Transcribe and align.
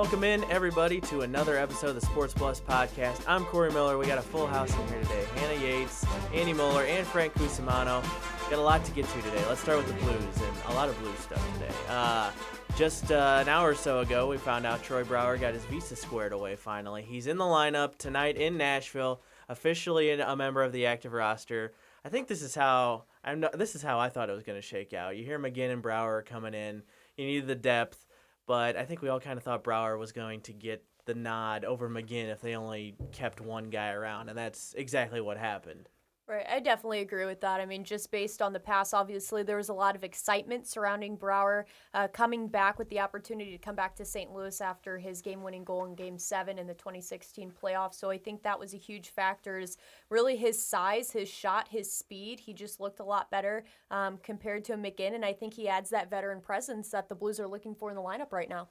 Welcome 0.00 0.24
in, 0.24 0.44
everybody, 0.44 0.98
to 1.02 1.20
another 1.20 1.58
episode 1.58 1.88
of 1.88 1.94
the 1.94 2.00
Sports 2.00 2.32
Plus 2.32 2.58
podcast. 2.58 3.22
I'm 3.28 3.44
Corey 3.44 3.70
Miller. 3.70 3.98
We 3.98 4.06
got 4.06 4.16
a 4.16 4.22
full 4.22 4.46
house 4.46 4.74
in 4.74 4.88
here 4.88 5.02
today. 5.02 5.26
Hannah 5.34 5.60
Yates, 5.60 6.06
Andy 6.32 6.54
Moeller, 6.54 6.84
and 6.84 7.06
Frank 7.06 7.34
Cusimano. 7.34 8.02
Got 8.48 8.58
a 8.58 8.62
lot 8.62 8.82
to 8.86 8.92
get 8.92 9.06
to 9.06 9.20
today. 9.20 9.44
Let's 9.46 9.60
start 9.60 9.76
with 9.76 9.88
the 9.88 9.92
Blues 10.02 10.14
and 10.14 10.56
a 10.68 10.72
lot 10.72 10.88
of 10.88 10.98
Blues 11.00 11.18
stuff 11.18 11.52
today. 11.52 11.74
Uh, 11.90 12.30
just 12.78 13.12
uh, 13.12 13.40
an 13.42 13.50
hour 13.50 13.68
or 13.68 13.74
so 13.74 13.98
ago, 13.98 14.26
we 14.26 14.38
found 14.38 14.64
out 14.64 14.82
Troy 14.82 15.04
Brouwer 15.04 15.36
got 15.36 15.52
his 15.52 15.66
visa 15.66 15.94
squared 15.94 16.32
away 16.32 16.56
finally. 16.56 17.02
He's 17.02 17.26
in 17.26 17.36
the 17.36 17.44
lineup 17.44 17.98
tonight 17.98 18.38
in 18.38 18.56
Nashville, 18.56 19.20
officially 19.50 20.18
a 20.18 20.34
member 20.34 20.62
of 20.62 20.72
the 20.72 20.86
active 20.86 21.12
roster. 21.12 21.74
I 22.06 22.08
think 22.08 22.26
this 22.26 22.40
is 22.40 22.54
how 22.54 23.04
I'm. 23.22 23.40
Not, 23.40 23.58
this 23.58 23.74
is 23.74 23.82
how 23.82 23.98
I 23.98 24.08
thought 24.08 24.30
it 24.30 24.34
was 24.34 24.44
going 24.44 24.56
to 24.58 24.66
shake 24.66 24.94
out. 24.94 25.18
You 25.18 25.26
hear 25.26 25.38
McGinn 25.38 25.70
and 25.70 25.82
Brouwer 25.82 26.22
coming 26.22 26.54
in. 26.54 26.84
You 27.18 27.26
need 27.26 27.46
the 27.46 27.54
depth, 27.54 28.06
but 28.50 28.74
I 28.74 28.84
think 28.84 29.00
we 29.00 29.08
all 29.08 29.20
kind 29.20 29.38
of 29.38 29.44
thought 29.44 29.62
Brouwer 29.62 29.96
was 29.96 30.10
going 30.10 30.40
to 30.40 30.52
get 30.52 30.82
the 31.04 31.14
nod 31.14 31.64
over 31.64 31.88
McGinn 31.88 32.32
if 32.32 32.40
they 32.40 32.56
only 32.56 32.96
kept 33.12 33.40
one 33.40 33.70
guy 33.70 33.92
around, 33.92 34.28
and 34.28 34.36
that's 34.36 34.74
exactly 34.76 35.20
what 35.20 35.36
happened. 35.36 35.88
Right, 36.30 36.46
I 36.48 36.60
definitely 36.60 37.00
agree 37.00 37.24
with 37.24 37.40
that. 37.40 37.60
I 37.60 37.66
mean, 37.66 37.82
just 37.82 38.12
based 38.12 38.40
on 38.40 38.52
the 38.52 38.60
past, 38.60 38.94
obviously 38.94 39.42
there 39.42 39.56
was 39.56 39.68
a 39.68 39.74
lot 39.74 39.96
of 39.96 40.04
excitement 40.04 40.64
surrounding 40.64 41.16
Brouwer 41.16 41.66
uh, 41.92 42.06
coming 42.06 42.46
back 42.46 42.78
with 42.78 42.88
the 42.88 43.00
opportunity 43.00 43.50
to 43.50 43.58
come 43.58 43.74
back 43.74 43.96
to 43.96 44.04
St. 44.04 44.32
Louis 44.32 44.60
after 44.60 44.96
his 44.96 45.22
game-winning 45.22 45.64
goal 45.64 45.86
in 45.86 45.96
Game 45.96 46.18
Seven 46.18 46.56
in 46.56 46.68
the 46.68 46.74
2016 46.74 47.52
playoffs. 47.60 47.94
So 47.94 48.10
I 48.10 48.18
think 48.18 48.44
that 48.44 48.60
was 48.60 48.74
a 48.74 48.76
huge 48.76 49.08
factor. 49.08 49.58
Is 49.58 49.76
really 50.08 50.36
his 50.36 50.64
size, 50.64 51.10
his 51.10 51.28
shot, 51.28 51.66
his 51.66 51.92
speed. 51.92 52.38
He 52.38 52.52
just 52.52 52.78
looked 52.78 53.00
a 53.00 53.04
lot 53.04 53.28
better 53.32 53.64
um, 53.90 54.16
compared 54.22 54.64
to 54.66 54.74
McGinn, 54.74 55.16
and 55.16 55.24
I 55.24 55.32
think 55.32 55.54
he 55.54 55.68
adds 55.68 55.90
that 55.90 56.10
veteran 56.10 56.40
presence 56.40 56.90
that 56.90 57.08
the 57.08 57.16
Blues 57.16 57.40
are 57.40 57.48
looking 57.48 57.74
for 57.74 57.90
in 57.90 57.96
the 57.96 58.02
lineup 58.02 58.30
right 58.30 58.48
now. 58.48 58.68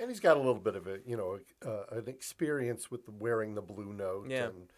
And 0.00 0.08
he's 0.08 0.20
got 0.20 0.38
a 0.38 0.40
little 0.40 0.54
bit 0.54 0.76
of 0.76 0.86
a, 0.86 1.00
you 1.04 1.18
know, 1.18 1.40
uh, 1.62 1.94
an 1.94 2.08
experience 2.08 2.90
with 2.90 3.06
wearing 3.06 3.54
the 3.54 3.60
blue 3.60 3.92
note. 3.92 4.28
Yeah. 4.30 4.44
And, 4.46 4.72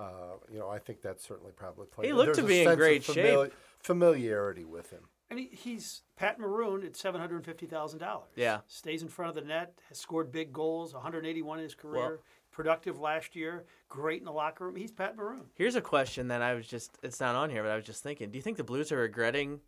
uh, 0.00 0.36
you 0.50 0.58
know, 0.58 0.68
I 0.68 0.78
think 0.78 1.02
that's 1.02 1.24
certainly 1.26 1.52
probably 1.52 1.86
played. 1.86 2.06
He 2.06 2.12
looked 2.12 2.34
There's 2.34 2.38
to 2.38 2.42
be 2.44 2.62
in 2.62 2.74
great 2.76 3.02
famili- 3.02 3.44
shape. 3.44 3.54
Familiarity 3.80 4.64
with 4.64 4.90
him. 4.90 5.00
And 5.30 5.38
he, 5.38 5.48
he's 5.52 6.02
Pat 6.16 6.38
Maroon 6.40 6.84
at 6.84 6.96
seven 6.96 7.20
hundred 7.20 7.44
fifty 7.44 7.66
thousand 7.66 8.00
dollars. 8.00 8.30
Yeah. 8.34 8.60
stays 8.66 9.02
in 9.02 9.08
front 9.08 9.28
of 9.28 9.34
the 9.36 9.48
net, 9.48 9.78
has 9.88 9.98
scored 9.98 10.32
big 10.32 10.52
goals, 10.52 10.92
one 10.94 11.02
hundred 11.02 11.26
eighty-one 11.26 11.58
in 11.58 11.64
his 11.64 11.74
career. 11.74 12.08
Well- 12.08 12.18
productive 12.52 12.98
last 12.98 13.36
year, 13.36 13.64
great 13.88 14.18
in 14.18 14.24
the 14.24 14.32
locker 14.32 14.64
room. 14.66 14.74
He's 14.74 14.90
Pat 14.90 15.16
Maroon. 15.16 15.42
Here's 15.54 15.76
a 15.76 15.80
question 15.80 16.26
that 16.28 16.42
I 16.42 16.54
was 16.54 16.66
just, 16.66 16.98
it's 17.00 17.20
not 17.20 17.36
on 17.36 17.48
here, 17.48 17.62
but 17.62 17.70
I 17.70 17.76
was 17.76 17.84
just 17.84 18.02
thinking. 18.02 18.32
Do 18.32 18.38
you 18.38 18.42
think 18.42 18.56
the 18.56 18.64
Blues 18.64 18.90
are 18.90 18.98
regretting 18.98 19.60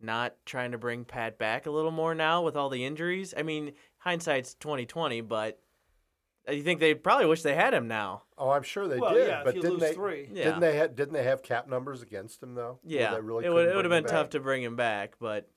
not 0.00 0.36
trying 0.46 0.70
to 0.70 0.78
bring 0.78 1.04
Pat 1.04 1.38
back 1.38 1.66
a 1.66 1.70
little 1.72 1.90
more 1.90 2.14
now 2.14 2.40
with 2.42 2.56
all 2.56 2.68
the 2.68 2.84
injuries? 2.84 3.34
I 3.36 3.42
mean, 3.42 3.72
hindsight's 3.98 4.54
2020, 4.54 5.22
but 5.22 5.58
Uh, 6.50 6.54
you 6.54 6.62
think 6.62 6.80
they 6.80 6.94
probably 6.94 7.26
wish 7.26 7.42
they 7.42 7.54
had 7.54 7.72
him 7.74 7.88
now? 7.88 8.22
Oh, 8.36 8.50
I'm 8.50 8.62
sure 8.62 8.88
they 8.88 8.98
Well, 8.98 9.14
did. 9.14 9.28
yeah, 9.28 9.38
if 9.40 9.44
but 9.44 9.54
you 9.56 9.62
didn't 9.62 9.78
lose 9.78 9.88
they? 9.88 9.94
three. 9.94 10.28
Yeah. 10.32 10.44
Didn't 10.44 10.60
they? 10.60 10.78
Ha- 10.78 10.86
didn't 10.88 11.12
they 11.14 11.22
have 11.24 11.42
cap 11.42 11.68
numbers 11.68 12.02
against 12.02 12.42
him 12.42 12.54
though? 12.54 12.78
Yeah, 12.84 13.14
they 13.14 13.20
really 13.20 13.44
it 13.46 13.52
would 13.52 13.68
it 13.68 13.74
would 13.76 13.84
have 13.84 13.90
been 13.90 14.04
him 14.04 14.10
tough 14.10 14.30
to 14.30 14.40
bring 14.40 14.62
him 14.62 14.76
back, 14.76 15.14
but 15.20 15.48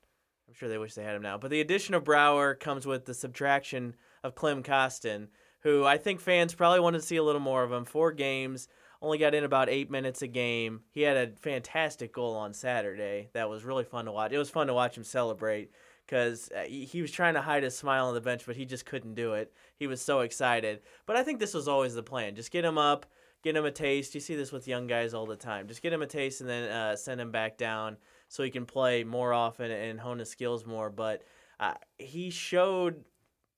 I'm 0.48 0.54
sure 0.54 0.70
they 0.70 0.78
wish 0.78 0.94
they 0.94 1.04
had 1.04 1.16
him 1.16 1.22
now. 1.22 1.38
But 1.38 1.52
the 1.52 1.62
addition 1.62 1.94
of 1.96 2.04
Brower 2.04 2.54
comes 2.56 2.86
with 2.86 3.06
the 3.06 3.14
subtraction 3.14 3.96
of 4.24 4.36
Klim 4.36 4.64
Kostin, 4.64 5.28
who 5.62 5.84
I 5.86 5.98
think 5.98 6.20
fans 6.20 6.54
probably 6.54 6.80
wanted 6.80 7.00
to 7.00 7.06
see 7.08 7.16
a 7.18 7.24
little 7.24 7.42
more 7.42 7.64
of 7.64 7.72
him. 7.72 7.86
Four 7.86 8.12
games, 8.12 8.68
only 9.02 9.18
got 9.18 9.34
in 9.34 9.44
about 9.44 9.70
eight 9.70 9.90
minutes 9.90 10.22
a 10.22 10.28
game. 10.28 10.82
He 10.92 11.02
had 11.02 11.18
a 11.18 11.32
fantastic 11.38 12.14
goal 12.14 12.36
on 12.36 12.54
Saturday 12.54 13.30
that 13.34 13.50
was 13.50 13.64
really 13.64 13.84
fun 13.84 14.06
to 14.06 14.12
watch. 14.12 14.32
It 14.32 14.38
was 14.38 14.50
fun 14.50 14.68
to 14.68 14.74
watch 14.74 14.98
him 14.98 15.04
celebrate 15.04 15.72
because 16.06 16.50
he 16.68 16.86
he 16.86 17.02
was 17.02 17.12
trying 17.12 17.34
to 17.36 17.42
hide 17.42 17.64
his 17.64 17.78
smile 17.78 18.08
on 18.08 18.14
the 18.14 18.22
bench, 18.22 18.44
but 18.46 18.56
he 18.56 18.66
just 18.66 18.86
couldn't 18.86 19.16
do 19.16 19.34
it. 19.34 19.54
He 19.76 19.88
was 19.88 20.02
so 20.02 20.22
excited. 20.22 20.82
But 21.06 21.16
I 21.16 21.24
think 21.24 21.40
this 21.40 21.54
was 21.54 21.68
always 21.68 21.96
the 21.96 22.04
plan: 22.04 22.36
just 22.36 22.52
get 22.52 22.66
him 22.66 22.78
up, 22.78 23.06
get 23.44 23.56
him 23.56 23.66
a 23.66 23.72
taste. 23.72 24.16
You 24.16 24.22
see 24.22 24.36
this 24.36 24.52
with 24.52 24.68
young 24.68 24.88
guys 24.88 25.14
all 25.14 25.26
the 25.26 25.36
time. 25.36 25.68
Just 25.68 25.82
get 25.82 25.94
him 25.94 26.02
a 26.02 26.08
taste 26.08 26.42
and 26.42 26.50
then 26.50 26.70
uh, 26.70 26.96
send 26.96 27.22
him 27.22 27.32
back 27.32 27.58
down 27.58 27.98
so 28.28 28.44
he 28.44 28.50
can 28.50 28.66
play 28.66 29.04
more 29.04 29.34
often 29.34 29.70
and 29.70 30.00
hone 30.00 30.20
his 30.20 30.30
skills 30.30 30.66
more. 30.66 30.90
But 30.90 31.24
uh, 31.60 31.76
he 31.98 32.30
showed 32.30 33.04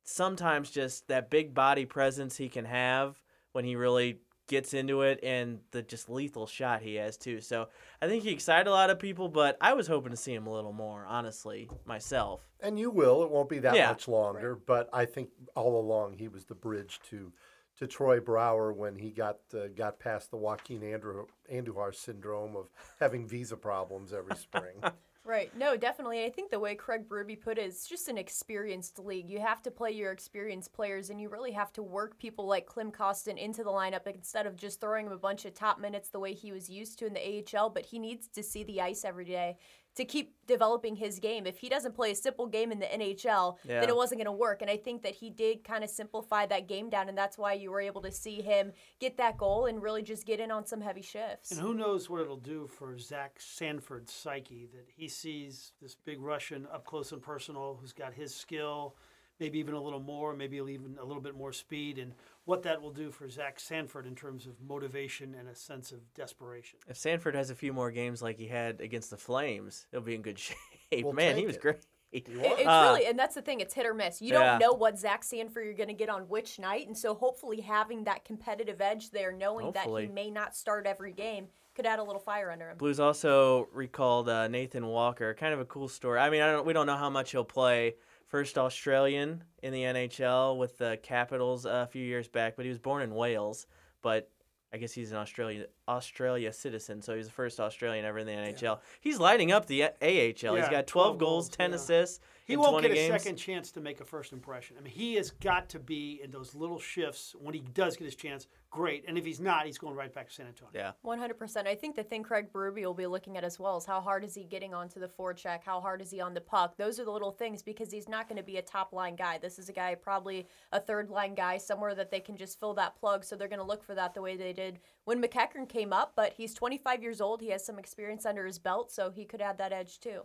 sometimes 0.04 0.70
just 0.70 1.08
that 1.08 1.30
big 1.30 1.54
body 1.54 1.86
presence 1.86 2.38
he 2.38 2.50
can 2.50 2.66
have 2.66 3.22
when 3.54 3.66
he 3.66 3.76
really 3.76 4.20
gets 4.48 4.74
into 4.74 5.02
it 5.02 5.20
and 5.24 5.60
the 5.72 5.82
just 5.82 6.10
lethal 6.10 6.46
shot 6.48 6.82
he 6.82 6.96
has 6.96 7.18
too. 7.18 7.42
So 7.42 7.68
I 8.02 8.08
think 8.08 8.24
he 8.24 8.32
excited 8.32 8.68
a 8.68 8.72
lot 8.72 8.90
of 8.90 9.00
people, 9.00 9.28
but 9.30 9.58
I 9.62 9.74
was 9.74 9.88
hoping 9.88 10.12
to 10.12 10.18
see 10.18 10.34
him 10.34 10.48
a 10.48 10.54
little 10.54 10.74
more, 10.74 11.06
honestly, 11.06 11.70
myself. 11.86 12.42
And 12.62 12.80
you 12.80 12.90
will. 12.92 13.24
It 13.24 13.32
won't 13.32 13.50
be 13.50 13.60
that 13.60 13.76
Yeah. 13.76 13.90
much 13.90 14.08
longer. 14.08 14.56
But 14.56 14.90
I 14.94 15.06
think 15.06 15.30
all 15.56 15.80
along 15.80 16.14
he 16.14 16.28
was 16.28 16.46
the 16.46 16.56
bridge 16.56 17.00
to 17.10 17.32
to 17.78 17.88
Troy 17.88 18.22
Brouwer 18.22 18.72
when 18.72 18.96
he 18.98 19.12
got 19.12 19.40
uh, 19.54 19.68
got 19.76 20.00
past 20.00 20.32
the 20.32 20.38
Joaquin 20.38 20.82
Andrew 20.82 21.26
Andujar 21.52 21.94
syndrome 21.94 22.56
of 22.56 22.70
having 23.02 23.28
visa 23.28 23.58
problems 23.58 24.14
every 24.14 24.36
spring. 24.38 24.82
Right. 25.26 25.50
No, 25.58 25.76
definitely. 25.76 26.24
I 26.24 26.30
think 26.30 26.52
the 26.52 26.60
way 26.60 26.76
Craig 26.76 27.10
Berube 27.10 27.42
put 27.42 27.58
it, 27.58 27.64
it's 27.66 27.88
just 27.88 28.10
an 28.10 28.18
experienced 28.18 29.00
league. 29.00 29.28
You 29.28 29.40
have 29.40 29.64
to 29.64 29.72
play 29.72 29.90
your 29.90 30.12
experienced 30.12 30.72
players, 30.72 31.10
and 31.10 31.20
you 31.20 31.30
really 31.30 31.52
have 31.52 31.74
to 31.74 31.84
work 31.84 32.20
people 32.20 32.46
like 32.46 32.68
Klim 32.68 32.92
Kostin 32.92 33.36
into 33.36 33.64
the 33.64 33.72
lineup 33.72 34.06
instead 34.06 34.46
of 34.46 34.56
just 34.56 34.80
throwing 34.80 35.08
him 35.08 35.12
a 35.12 35.18
bunch 35.18 35.46
of 35.46 35.56
top 35.56 35.80
minutes 35.80 36.10
the 36.10 36.20
way 36.20 36.34
he 36.34 36.52
was 36.52 36.70
used 36.70 37.00
to 37.00 37.08
in 37.08 37.14
the 37.14 37.44
AHL. 37.58 37.72
But 37.72 37.88
he 37.88 37.98
needs 37.98 38.28
to 38.28 38.44
see 38.44 38.64
the 38.64 38.82
ice 38.82 39.04
every 39.04 39.26
day 39.26 39.58
to 39.96 40.06
keep 40.06 40.36
developing 40.46 40.96
his 40.96 41.20
game. 41.20 41.48
If 41.48 41.58
he 41.60 41.70
doesn't 41.70 41.96
play 41.96 42.12
a 42.12 42.16
simple 42.16 42.48
game 42.48 42.72
in 42.72 42.80
the 42.80 42.86
NHL, 42.86 43.58
Yeah. 43.64 43.80
then 43.80 43.90
it 43.90 43.96
wasn't 43.96 44.20
going 44.20 44.26
to 44.26 44.32
work. 44.32 44.62
And 44.62 44.70
I 44.70 44.78
think 44.78 45.04
that 45.04 45.16
he 45.16 45.30
did 45.30 45.64
kind 45.64 45.84
of 45.84 45.90
simplify 45.90 46.46
that 46.48 46.68
game 46.68 46.90
down, 46.90 47.08
and 47.10 47.18
that's 47.18 47.38
why 47.38 47.54
you 47.54 47.72
were 47.72 47.80
able 47.82 48.02
to 48.02 48.12
see 48.12 48.42
him 48.42 48.74
get 49.00 49.18
that 49.18 49.38
goal 49.38 49.66
and 49.66 49.82
really 49.82 50.04
just 50.04 50.26
get 50.26 50.40
in 50.40 50.52
on 50.52 50.66
some 50.66 50.82
heavy 50.82 51.02
shifts. 51.02 51.52
And 51.52 51.60
who 51.62 51.74
knows 51.74 52.10
what 52.10 52.22
it'll 52.22 52.36
do 52.38 52.68
for 52.68 52.98
Zach 53.00 53.40
Sanford's 53.40 54.12
psyche 54.12 54.68
that 54.74 54.88
he 54.96 55.08
sees 55.08 55.72
this 55.82 55.96
big 55.96 56.20
Russian 56.22 56.68
up 56.72 56.86
close 56.86 57.12
and 57.12 57.22
personal 57.22 57.78
who's 57.80 57.94
got 57.94 58.14
his 58.14 58.36
skill, 58.36 58.96
maybe 59.40 59.60
even 59.60 59.74
a 59.74 59.82
little 59.82 60.00
more, 60.02 60.34
maybe 60.34 60.58
even 60.58 60.98
a 61.00 61.06
little 61.06 61.22
bit 61.22 61.36
more 61.36 61.54
speed, 61.54 61.98
and 61.98 62.14
what 62.46 62.64
that 62.64 62.82
will 62.82 62.92
do 62.92 63.12
for 63.12 63.28
Zach 63.30 63.60
Sanford 63.60 64.06
in 64.06 64.16
terms 64.16 64.46
of 64.46 64.54
motivation 64.62 65.36
and 65.36 65.48
a 65.50 65.56
sense 65.56 65.92
of 65.92 66.14
desperation. 66.14 66.80
If 66.88 66.98
Sanford 66.98 67.36
has 67.36 67.50
a 67.50 67.56
few 67.56 67.74
more 67.74 67.92
games 67.92 68.22
like 68.22 68.38
he 68.38 68.48
had 68.48 68.82
against 68.82 69.10
the 69.10 69.18
Flames, 69.18 69.88
he'll 69.92 70.02
be 70.02 70.16
in 70.16 70.22
good 70.22 70.38
shape. 70.40 70.58
We'll 71.04 71.14
Man, 71.14 71.38
he 71.38 71.46
was 71.46 71.56
it. 71.56 71.62
great. 71.62 71.76
It- 72.12 72.28
it's 72.30 72.66
Uh, 72.68 72.94
really, 72.96 73.08
and 73.08 73.20
that's 73.20 73.36
the 73.36 73.42
thing. 73.42 73.60
It's 73.60 73.74
hit 73.74 73.86
or 73.86 73.94
miss. 73.94 74.22
You 74.22 74.32
Yeah. 74.34 74.52
don't 74.52 74.60
know 74.60 74.74
what 74.74 74.98
Zach 74.98 75.24
Sanford 75.24 75.66
you're 75.66 75.74
going 75.74 75.90
to 75.90 75.94
get 75.94 76.08
on 76.08 76.30
which 76.30 76.60
night, 76.60 76.88
and 76.88 76.98
so 76.98 77.14
hopefully 77.14 77.60
having 77.62 78.06
that 78.06 78.24
competitive 78.24 78.80
edge 78.80 79.10
there, 79.10 79.34
knowing 79.34 79.66
Hopefully. 79.66 80.04
that 80.04 80.10
he 80.10 80.14
may 80.14 80.30
not 80.32 80.56
start 80.56 80.86
every 80.88 81.12
game, 81.12 81.48
could 81.74 81.86
add 81.86 82.00
a 82.00 82.04
little 82.04 82.22
fire 82.22 82.52
under 82.52 82.70
him. 82.70 82.78
Blues 82.78 83.02
also 83.02 83.68
recalled 83.74 84.30
uh, 84.30 84.48
Nathan 84.48 84.86
Walker. 84.88 85.34
Kind 85.34 85.54
of 85.54 85.60
a 85.60 85.66
cool 85.66 85.90
story. 85.90 86.20
I 86.20 86.30
mean, 86.30 86.42
I 86.42 86.52
don't, 86.54 86.66
we 86.66 86.72
don't 86.72 86.86
know 86.86 86.96
how 86.96 87.10
much 87.10 87.32
he'll 87.32 87.44
play. 87.44 87.96
First 88.28 88.58
Australian 88.58 89.44
in 89.62 89.72
the 89.72 89.84
NHL 89.84 90.58
with 90.58 90.78
the 90.78 91.00
Capitals 91.04 91.66
a 91.66 91.88
few 91.92 92.04
years 92.04 92.28
back, 92.28 92.56
but 92.56 92.66
he 92.66 92.70
was 92.70 92.80
born 92.80 93.04
in 93.04 93.14
Wales. 93.14 93.68
But 94.02 94.30
I 94.74 94.78
guess 94.78 94.92
he's 94.92 95.12
an 95.12 95.18
Australia 95.18 95.68
Australia 95.88 96.52
citizen, 96.52 97.02
so 97.02 97.16
he's 97.16 97.28
the 97.28 97.32
first 97.32 97.60
Australian 97.60 98.04
ever 98.04 98.20
in 98.20 98.28
the 98.28 98.34
NHL. 98.34 98.80
He's 99.00 99.20
lighting 99.20 99.52
up 99.52 99.68
the 99.68 99.84
AHL. 99.84 100.56
He's 100.56 100.70
got 100.70 100.86
12, 100.86 100.88
12 100.88 101.18
goals, 101.18 101.48
goals, 101.48 101.50
10 101.50 101.70
yeah. 101.70 101.76
assists. 101.78 102.20
He 102.46 102.54
in 102.54 102.60
won't 102.60 102.74
20 102.74 102.88
get 102.88 102.92
a 102.92 102.96
games. 102.96 103.24
second 103.24 103.38
chance 103.38 103.72
to 103.72 103.82
make 103.82 104.00
a 104.02 104.06
first 104.06 104.32
impression. 104.32 104.78
I 104.80 104.82
mean, 104.82 104.94
he 104.94 105.16
has 105.16 105.32
got 105.32 105.68
to 105.70 105.80
be 105.80 106.22
in 106.24 106.30
those 106.30 106.54
little 106.54 106.80
shifts 106.80 107.36
when 107.40 107.56
he 107.56 107.62
does 107.62 107.98
get 107.98 108.06
his 108.06 108.16
chance. 108.16 108.48
Great, 108.70 109.06
and 109.08 109.18
if 109.18 109.26
he's 109.26 109.40
not, 109.40 109.66
he's 109.66 109.78
going 109.78 109.96
right 109.96 110.14
back 110.14 110.28
to 110.28 110.34
San 110.34 110.46
Antonio. 110.48 110.72
Yeah. 110.74 110.92
100%. 111.06 111.66
I 111.66 111.74
think 111.74 111.96
the 111.96 112.04
thing 112.04 112.24
Craig 112.24 112.52
Berube 112.54 112.84
will 112.84 112.94
be 112.94 113.08
looking 113.08 113.36
at 113.38 113.44
as 113.44 113.58
well 113.58 113.78
is 113.78 113.86
how 113.86 114.00
hard 114.00 114.24
is 114.24 114.36
he 114.36 114.44
getting 114.44 114.74
onto 114.74 115.00
the 115.00 115.08
forecheck? 115.08 115.64
How 115.64 115.80
hard 115.82 116.02
is 116.02 116.12
he 116.12 116.22
on 116.22 116.34
the 116.34 116.42
puck? 116.42 116.76
Those 116.78 117.00
are 117.00 117.06
the 117.06 117.12
little 117.12 117.32
things 117.32 117.64
because 117.64 117.90
he's 117.90 118.08
not 118.10 118.28
going 118.28 118.38
to 118.38 118.44
be 118.44 118.58
a 118.58 118.62
top 118.62 118.94
line 118.94 119.16
guy. 119.16 119.40
This 119.40 119.58
is 119.58 119.70
a 119.70 119.74
guy, 119.74 119.96
probably 119.96 120.46
a 120.72 120.80
third 120.80 121.10
line 121.10 121.34
guy, 121.36 121.58
somewhere 121.58 121.96
that 121.96 122.12
they 122.12 122.20
can 122.20 122.38
just 122.38 122.60
fill 122.60 122.74
that 122.76 122.96
plug. 123.00 123.24
So 123.24 123.36
they're 123.36 123.48
going 123.48 123.60
to 123.60 123.66
look 123.66 123.84
for 123.84 123.96
that 123.96 124.14
the 124.14 124.22
way 124.22 124.36
they 124.36 124.54
did 124.54 124.80
when 125.06 125.22
MacEachern 125.22 125.68
came 125.68 125.94
up. 125.94 126.14
But 126.16 126.34
he's 126.34 126.54
25 126.54 127.02
years 127.02 127.22
old. 127.22 127.42
He 127.42 127.50
has 127.50 127.66
some 127.66 127.80
experience 127.80 128.26
under 128.26 128.46
his 128.46 128.60
belt, 128.60 128.92
so 128.92 129.10
he 129.10 129.26
could 129.26 129.42
add 129.42 129.58
that 129.58 129.74
edge 129.74 130.00
too. 130.00 130.24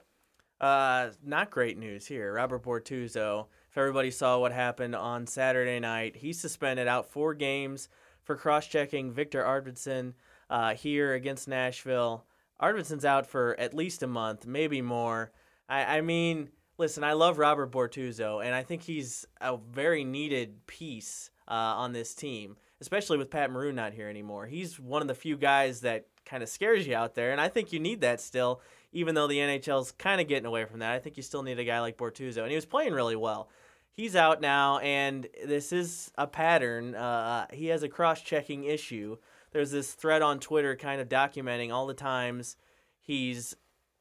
Uh, 0.60 1.10
not 1.24 1.50
great 1.50 1.78
news 1.78 2.06
here. 2.06 2.34
Robert 2.34 2.62
Bortuzzo. 2.62 3.46
If 3.70 3.78
everybody 3.78 4.10
saw 4.10 4.38
what 4.38 4.52
happened 4.52 4.94
on 4.94 5.26
Saturday 5.26 5.80
night, 5.80 6.16
he's 6.16 6.40
suspended 6.40 6.88
out 6.88 7.10
four 7.10 7.34
games 7.34 7.88
for 8.24 8.36
cross-checking 8.36 9.12
Viktor 9.12 9.42
Arvidsson 9.42 10.14
uh, 10.50 10.74
here 10.74 11.14
against 11.14 11.48
Nashville. 11.48 12.24
Arvidsson's 12.60 13.04
out 13.04 13.26
for 13.26 13.58
at 13.58 13.72
least 13.72 14.02
a 14.02 14.06
month, 14.06 14.44
maybe 14.44 14.82
more. 14.82 15.32
I, 15.68 15.98
I 15.98 16.00
mean, 16.02 16.50
listen, 16.76 17.04
I 17.04 17.14
love 17.14 17.38
Robert 17.38 17.70
Bortuzzo, 17.70 18.44
and 18.44 18.54
I 18.54 18.62
think 18.62 18.82
he's 18.82 19.24
a 19.40 19.56
very 19.56 20.04
needed 20.04 20.66
piece 20.66 21.30
uh, 21.48 21.54
on 21.54 21.92
this 21.92 22.14
team, 22.14 22.56
especially 22.80 23.16
with 23.16 23.30
Pat 23.30 23.50
Maroon 23.50 23.76
not 23.76 23.94
here 23.94 24.08
anymore. 24.08 24.46
He's 24.46 24.78
one 24.78 25.00
of 25.00 25.08
the 25.08 25.14
few 25.14 25.36
guys 25.36 25.80
that 25.82 26.06
kind 26.26 26.42
of 26.42 26.48
scares 26.48 26.86
you 26.86 26.94
out 26.94 27.14
there, 27.14 27.32
and 27.32 27.40
I 27.40 27.48
think 27.48 27.72
you 27.72 27.80
need 27.80 28.02
that 28.02 28.20
still, 28.20 28.60
even 28.92 29.14
though 29.14 29.26
the 29.26 29.38
NHL's 29.38 29.92
kind 29.92 30.20
of 30.20 30.28
getting 30.28 30.46
away 30.46 30.64
from 30.64 30.80
that. 30.80 30.92
I 30.92 30.98
think 30.98 31.16
you 31.16 31.22
still 31.22 31.42
need 31.42 31.58
a 31.58 31.64
guy 31.64 31.80
like 31.80 31.96
Bortuzzo, 31.96 32.42
and 32.42 32.50
he 32.50 32.56
was 32.56 32.66
playing 32.66 32.92
really 32.92 33.16
well. 33.16 33.48
he's 33.92 34.16
out 34.16 34.40
now, 34.40 34.78
and 34.78 35.26
this 35.44 35.72
is 35.72 36.10
a 36.16 36.26
pattern. 36.26 36.94
Uh, 36.94 37.46
he 37.52 37.66
has 37.66 37.82
a 37.82 37.88
cross-checking 37.88 38.64
issue. 38.64 39.16
There's 39.52 39.70
this 39.70 39.92
thread 39.92 40.22
on 40.22 40.38
Twitter, 40.40 40.76
kind 40.76 41.00
of 41.00 41.08
documenting 41.08 41.72
all 41.72 41.86
the 41.86 41.94
times 41.94 42.56
he's 43.00 43.56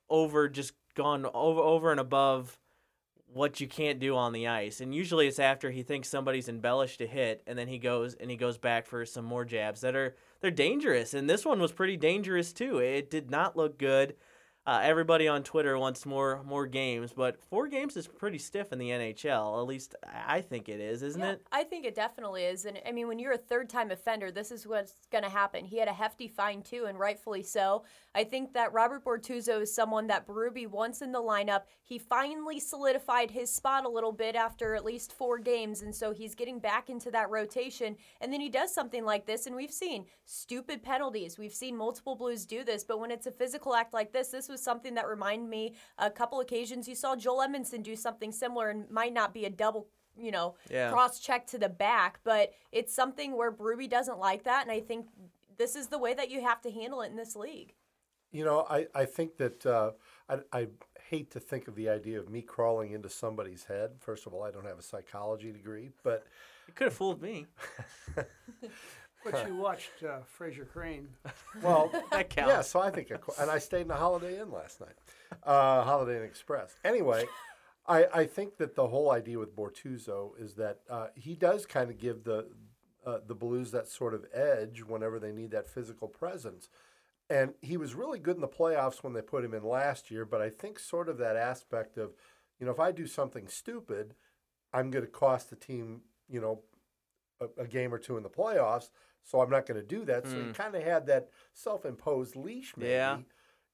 over 0.09 0.47
just 0.47 0.73
gone 0.95 1.25
over 1.33 1.61
over 1.61 1.91
and 1.91 1.99
above 1.99 2.57
what 3.31 3.59
you 3.59 3.67
can't 3.67 3.99
do 3.99 4.15
on 4.15 4.33
the 4.33 4.47
ice. 4.47 4.81
And 4.81 4.93
usually 4.93 5.27
it's 5.27 5.39
after 5.39 5.69
he 5.69 5.83
thinks 5.83 6.09
somebody's 6.09 6.49
embellished 6.49 6.99
a 7.01 7.05
hit 7.05 7.43
and 7.45 7.57
then 7.57 7.67
he 7.67 7.77
goes 7.77 8.15
and 8.15 8.29
he 8.29 8.37
goes 8.37 8.57
back 8.57 8.87
for 8.87 9.05
some 9.05 9.25
more 9.25 9.45
jabs 9.45 9.81
that 9.81 9.95
are 9.95 10.15
they're 10.41 10.51
dangerous. 10.51 11.13
And 11.13 11.29
this 11.29 11.45
one 11.45 11.59
was 11.59 11.71
pretty 11.71 11.95
dangerous 11.95 12.51
too. 12.53 12.79
It 12.79 13.11
did 13.11 13.29
not 13.29 13.55
look 13.55 13.77
good. 13.77 14.15
Uh, 14.67 14.81
everybody 14.83 15.27
on 15.27 15.41
Twitter 15.41 15.79
wants 15.79 16.05
more 16.05 16.43
more 16.43 16.67
games, 16.67 17.11
but 17.11 17.41
four 17.49 17.67
games 17.67 17.97
is 17.97 18.07
pretty 18.07 18.37
stiff 18.37 18.71
in 18.71 18.77
the 18.77 18.89
NHL. 18.89 19.57
At 19.59 19.65
least 19.65 19.95
I 20.05 20.41
think 20.41 20.69
it 20.69 20.79
is, 20.79 21.01
isn't 21.01 21.21
Yeah, 21.21 21.31
it? 21.31 21.47
I 21.51 21.63
think 21.63 21.85
it 21.85 21.95
definitely 21.95 22.43
is. 22.43 22.65
And 22.65 22.79
I 22.85 22.91
mean, 22.91 23.07
when 23.07 23.17
you're 23.17 23.31
a 23.33 23.37
third 23.37 23.69
time 23.69 23.89
offender, 23.89 24.31
this 24.31 24.51
is 24.51 24.67
what's 24.67 24.93
going 25.11 25.23
to 25.23 25.29
happen. 25.29 25.65
He 25.65 25.79
had 25.79 25.87
a 25.87 25.93
hefty 25.93 26.27
fine, 26.27 26.61
too, 26.61 26.85
and 26.87 26.99
rightfully 26.99 27.41
so. 27.41 27.83
I 28.13 28.23
think 28.23 28.53
that 28.53 28.73
Robert 28.73 29.05
Bortuzzo 29.05 29.61
is 29.61 29.73
someone 29.73 30.07
that 30.07 30.27
Berube 30.27 30.67
wants 30.67 31.01
in 31.01 31.11
the 31.13 31.21
lineup. 31.21 31.61
He 31.83 31.97
finally 31.97 32.59
solidified 32.59 33.31
his 33.31 33.49
spot 33.53 33.85
a 33.85 33.89
little 33.89 34.11
bit 34.11 34.35
after 34.35 34.75
at 34.75 34.85
least 34.85 35.13
four 35.13 35.39
games, 35.39 35.81
and 35.81 35.95
so 35.95 36.11
he's 36.11 36.35
getting 36.35 36.59
back 36.59 36.89
into 36.89 37.09
that 37.11 37.29
rotation. 37.29 37.95
And 38.19 38.31
then 38.31 38.41
he 38.41 38.49
does 38.49 38.73
something 38.73 39.05
like 39.05 39.25
this, 39.25 39.47
and 39.47 39.55
we've 39.55 39.71
seen 39.71 40.05
stupid 40.25 40.83
penalties. 40.83 41.37
We've 41.39 41.53
seen 41.53 41.77
multiple 41.77 42.15
Blues 42.15 42.45
do 42.45 42.63
this, 42.63 42.83
but 42.83 42.99
when 42.99 43.09
it's 43.09 43.25
a 43.25 43.31
physical 43.31 43.73
act 43.73 43.93
like 43.93 44.11
this, 44.11 44.29
this 44.29 44.48
was 44.49 44.61
something 44.61 44.95
that 44.95 45.07
reminded 45.07 45.49
me 45.49 45.75
a 45.97 46.09
couple 46.09 46.39
occasions 46.41 46.87
you 46.87 46.95
saw 46.95 47.15
Joel 47.15 47.47
Edmundson 47.47 47.83
do 47.83 47.95
something 47.95 48.31
similar 48.31 48.69
and 48.69 48.89
might 48.89 49.13
not 49.13 49.33
be 49.33 49.45
a 49.45 49.49
double 49.49 49.87
you 50.17 50.31
know, 50.31 50.55
Yeah. 50.69 50.91
cross 50.91 51.21
check 51.21 51.47
to 51.47 51.57
the 51.57 51.69
back, 51.69 52.19
but 52.25 52.51
it's 52.73 52.93
something 52.93 53.37
where 53.37 53.51
Ruby 53.51 53.87
doesn't 53.87 54.19
like 54.19 54.43
that, 54.43 54.63
and 54.63 54.71
I 54.71 54.81
think 54.81 55.05
this 55.57 55.77
is 55.77 55.87
the 55.87 55.97
way 55.97 56.13
that 56.13 56.29
you 56.29 56.41
have 56.41 56.59
to 56.63 56.71
handle 56.71 57.01
it 57.03 57.07
in 57.09 57.15
this 57.15 57.37
league. 57.37 57.73
You 58.31 58.43
know, 58.43 58.65
I, 58.69 58.87
I 58.93 59.05
think 59.05 59.37
that 59.37 59.65
uh, 59.65 59.91
I, 60.27 60.39
I 60.51 60.67
hate 61.09 61.31
to 61.31 61.39
think 61.39 61.67
of 61.69 61.75
the 61.75 61.87
idea 61.89 62.19
of 62.19 62.29
me 62.29 62.41
crawling 62.41 62.91
into 62.91 63.09
somebody's 63.09 63.63
head. 63.63 63.91
First 63.99 64.27
of 64.27 64.33
all, 64.33 64.43
I 64.43 64.51
don't 64.51 64.65
have 64.65 64.77
a 64.77 64.83
psychology 64.83 65.51
degree, 65.53 65.91
but 66.03 66.25
It 66.67 66.75
could 66.75 66.85
have 66.85 66.93
fooled 66.93 67.21
me. 67.21 67.47
But 69.23 69.47
you 69.47 69.55
watched 69.55 70.03
uh, 70.03 70.19
Frasier 70.37 70.67
Crane. 70.67 71.09
well, 71.61 71.91
That 72.11 72.29
counts. 72.29 72.49
yeah. 72.49 72.61
So 72.61 72.79
I 72.79 72.89
think, 72.89 73.11
it, 73.11 73.21
and 73.39 73.49
I 73.51 73.57
stayed 73.57 73.81
in 73.81 73.91
a 73.91 73.95
Holiday 73.95 74.39
Inn 74.39 74.51
last 74.51 74.79
night, 74.79 74.95
uh, 75.43 75.83
Holiday 75.83 76.17
Inn 76.17 76.23
Express. 76.23 76.75
Anyway, 76.85 77.25
I, 77.87 78.05
I 78.13 78.25
think 78.25 78.57
that 78.57 78.75
the 78.75 78.87
whole 78.87 79.11
idea 79.11 79.39
with 79.39 79.55
Bortuzzo 79.55 80.31
is 80.39 80.53
that 80.55 80.79
uh, 80.89 81.07
he 81.15 81.35
does 81.35 81.65
kind 81.65 81.89
of 81.89 81.97
give 81.97 82.23
the 82.23 82.47
uh, 83.05 83.19
the 83.25 83.35
Blues 83.35 83.71
that 83.71 83.87
sort 83.87 84.13
of 84.13 84.25
edge 84.33 84.83
whenever 84.83 85.19
they 85.19 85.31
need 85.31 85.51
that 85.51 85.69
physical 85.69 86.07
presence. 86.07 86.69
And 87.29 87.53
he 87.61 87.77
was 87.77 87.93
really 87.95 88.19
good 88.19 88.35
in 88.35 88.41
the 88.41 88.47
playoffs 88.47 89.03
when 89.03 89.13
they 89.13 89.21
put 89.21 89.43
him 89.45 89.53
in 89.53 89.63
last 89.63 90.11
year, 90.11 90.25
but 90.25 90.41
I 90.41 90.49
think 90.49 90.79
sort 90.79 91.09
of 91.09 91.17
that 91.19 91.35
aspect 91.35 91.97
of, 91.97 92.11
you 92.59 92.65
know, 92.65 92.71
if 92.71 92.79
I 92.79 92.91
do 92.91 93.05
something 93.07 93.47
stupid, 93.47 94.15
I'm 94.73 94.91
going 94.91 95.05
to 95.05 95.11
cost 95.11 95.49
the 95.49 95.55
team, 95.55 96.01
you 96.27 96.41
know, 96.41 96.61
a, 97.41 97.61
a 97.61 97.67
game 97.67 97.93
or 97.93 97.97
two 97.97 98.17
in 98.17 98.23
the 98.23 98.29
playoffs. 98.29 98.89
So 99.23 99.41
I'm 99.41 99.49
not 99.49 99.65
going 99.65 99.79
to 99.79 99.85
do 99.85 100.05
that. 100.05 100.27
So 100.27 100.41
he 100.41 100.51
kind 100.53 100.73
of 100.75 100.81
had 100.83 101.05
that 101.07 101.29
self-imposed 101.53 102.35
leash, 102.35 102.73
maybe. 102.77 102.91
Yeah. 102.91 103.17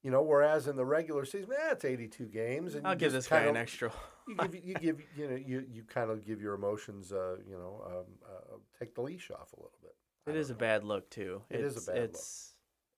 You 0.04 0.12
know, 0.12 0.22
whereas 0.22 0.68
in 0.68 0.76
the 0.76 0.86
regular 0.86 1.26
season, 1.26 1.52
eh, 1.54 1.72
it's 1.72 1.86
82 1.86 2.26
games, 2.26 2.76
and 2.76 2.86
I'll 2.86 2.94
you 2.94 3.00
give 3.00 3.12
this 3.12 3.28
guy 3.28 3.38
kinda- 3.40 3.52
an 3.52 3.58
extra. 3.58 3.92
you 4.28 4.36
give 4.36 4.56
you 4.66 4.74
give 4.76 5.02
you 5.16 5.28
know 5.30 5.36
you, 5.36 5.66
you 5.72 5.84
kind 5.84 6.10
of 6.12 6.26
give 6.26 6.42
your 6.42 6.56
emotions 6.56 7.12
uh 7.12 7.36
you 7.48 7.56
know 7.56 7.84
um, 7.86 8.06
uh, 8.28 8.56
take 8.80 8.94
the 8.96 9.02
leash 9.02 9.30
off 9.32 9.54
a 9.54 9.56
little 9.56 9.78
bit. 9.82 9.96
I 10.28 10.32
It 10.32 10.34
don't 10.34 10.50
a 10.52 10.54
bad 10.56 10.84
look 10.84 11.10
too. 11.12 11.42
It 11.50 11.60
is 11.62 11.76
a 11.76 11.78
It's- 11.78 11.86
bad 11.86 11.96
look. 12.02 12.10
it's, 12.12 12.52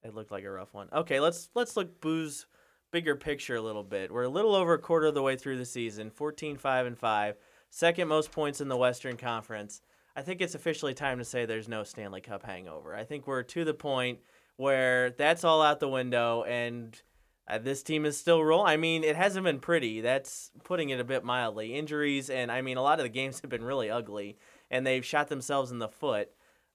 It 0.04 0.16
looked 0.16 0.32
like 0.32 0.44
a 0.46 0.52
rough 0.52 0.74
one. 0.74 0.90
Okay, 0.92 1.20
let's 1.22 1.50
let's 1.56 1.78
look 1.78 2.02
booze 2.02 2.46
bigger 2.92 3.16
picture 3.16 3.56
a 3.56 3.62
little 3.62 3.84
bit. 3.84 4.12
We're 4.12 4.24
a 4.24 4.30
little 4.30 4.56
over 4.56 4.74
a 4.74 4.80
quarter 4.80 5.08
of 5.08 5.14
the 5.14 5.22
way 5.22 5.36
through 5.38 5.58
the 5.60 5.66
season, 5.66 6.10
14 6.10 6.58
5 6.58 6.86
and 6.88 6.98
5, 6.98 7.38
second 7.70 8.08
most 8.10 8.32
points 8.32 8.60
in 8.60 8.68
the 8.70 8.78
Western 8.78 9.16
Conference. 9.18 9.82
I 10.18 10.24
think 10.24 10.42
it's 10.42 10.56
officially 10.56 10.96
time 10.96 11.20
to 11.20 11.24
say 11.24 11.46
there's 11.46 11.70
no 11.70 11.84
Stanley 11.84 12.22
Cup 12.22 12.44
hangover. 12.44 12.96
I 12.96 13.04
think 13.04 13.28
we're 13.28 13.44
to 13.44 13.64
the 13.64 13.76
point 13.76 14.18
where 14.56 15.12
that's 15.12 15.44
all 15.44 15.62
out 15.62 15.80
the 15.80 15.88
window 15.88 16.44
and 16.44 17.00
uh, 17.48 17.60
this 17.60 17.84
team 17.84 18.04
is 18.04 18.18
still 18.18 18.44
rolling. 18.44 18.68
I 18.68 18.78
mean, 18.78 19.04
it 19.04 19.16
hasn't 19.16 19.44
been 19.46 19.60
pretty. 19.60 20.02
That's 20.02 20.50
putting 20.64 20.90
it 20.90 21.00
a 21.00 21.04
bit 21.04 21.24
mildly. 21.24 21.76
Injuries, 21.76 22.32
and 22.32 22.52
I 22.52 22.64
mean, 22.64 22.78
a 22.78 22.82
lot 22.82 23.00
of 23.00 23.04
the 23.04 23.10
games 23.10 23.40
have 23.42 23.52
been 23.52 23.64
really 23.64 23.92
ugly, 23.92 24.40
and 24.72 24.86
they've 24.86 25.06
shot 25.06 25.28
themselves 25.30 25.70
in 25.70 25.78
the 25.78 25.88
foot. 25.88 26.32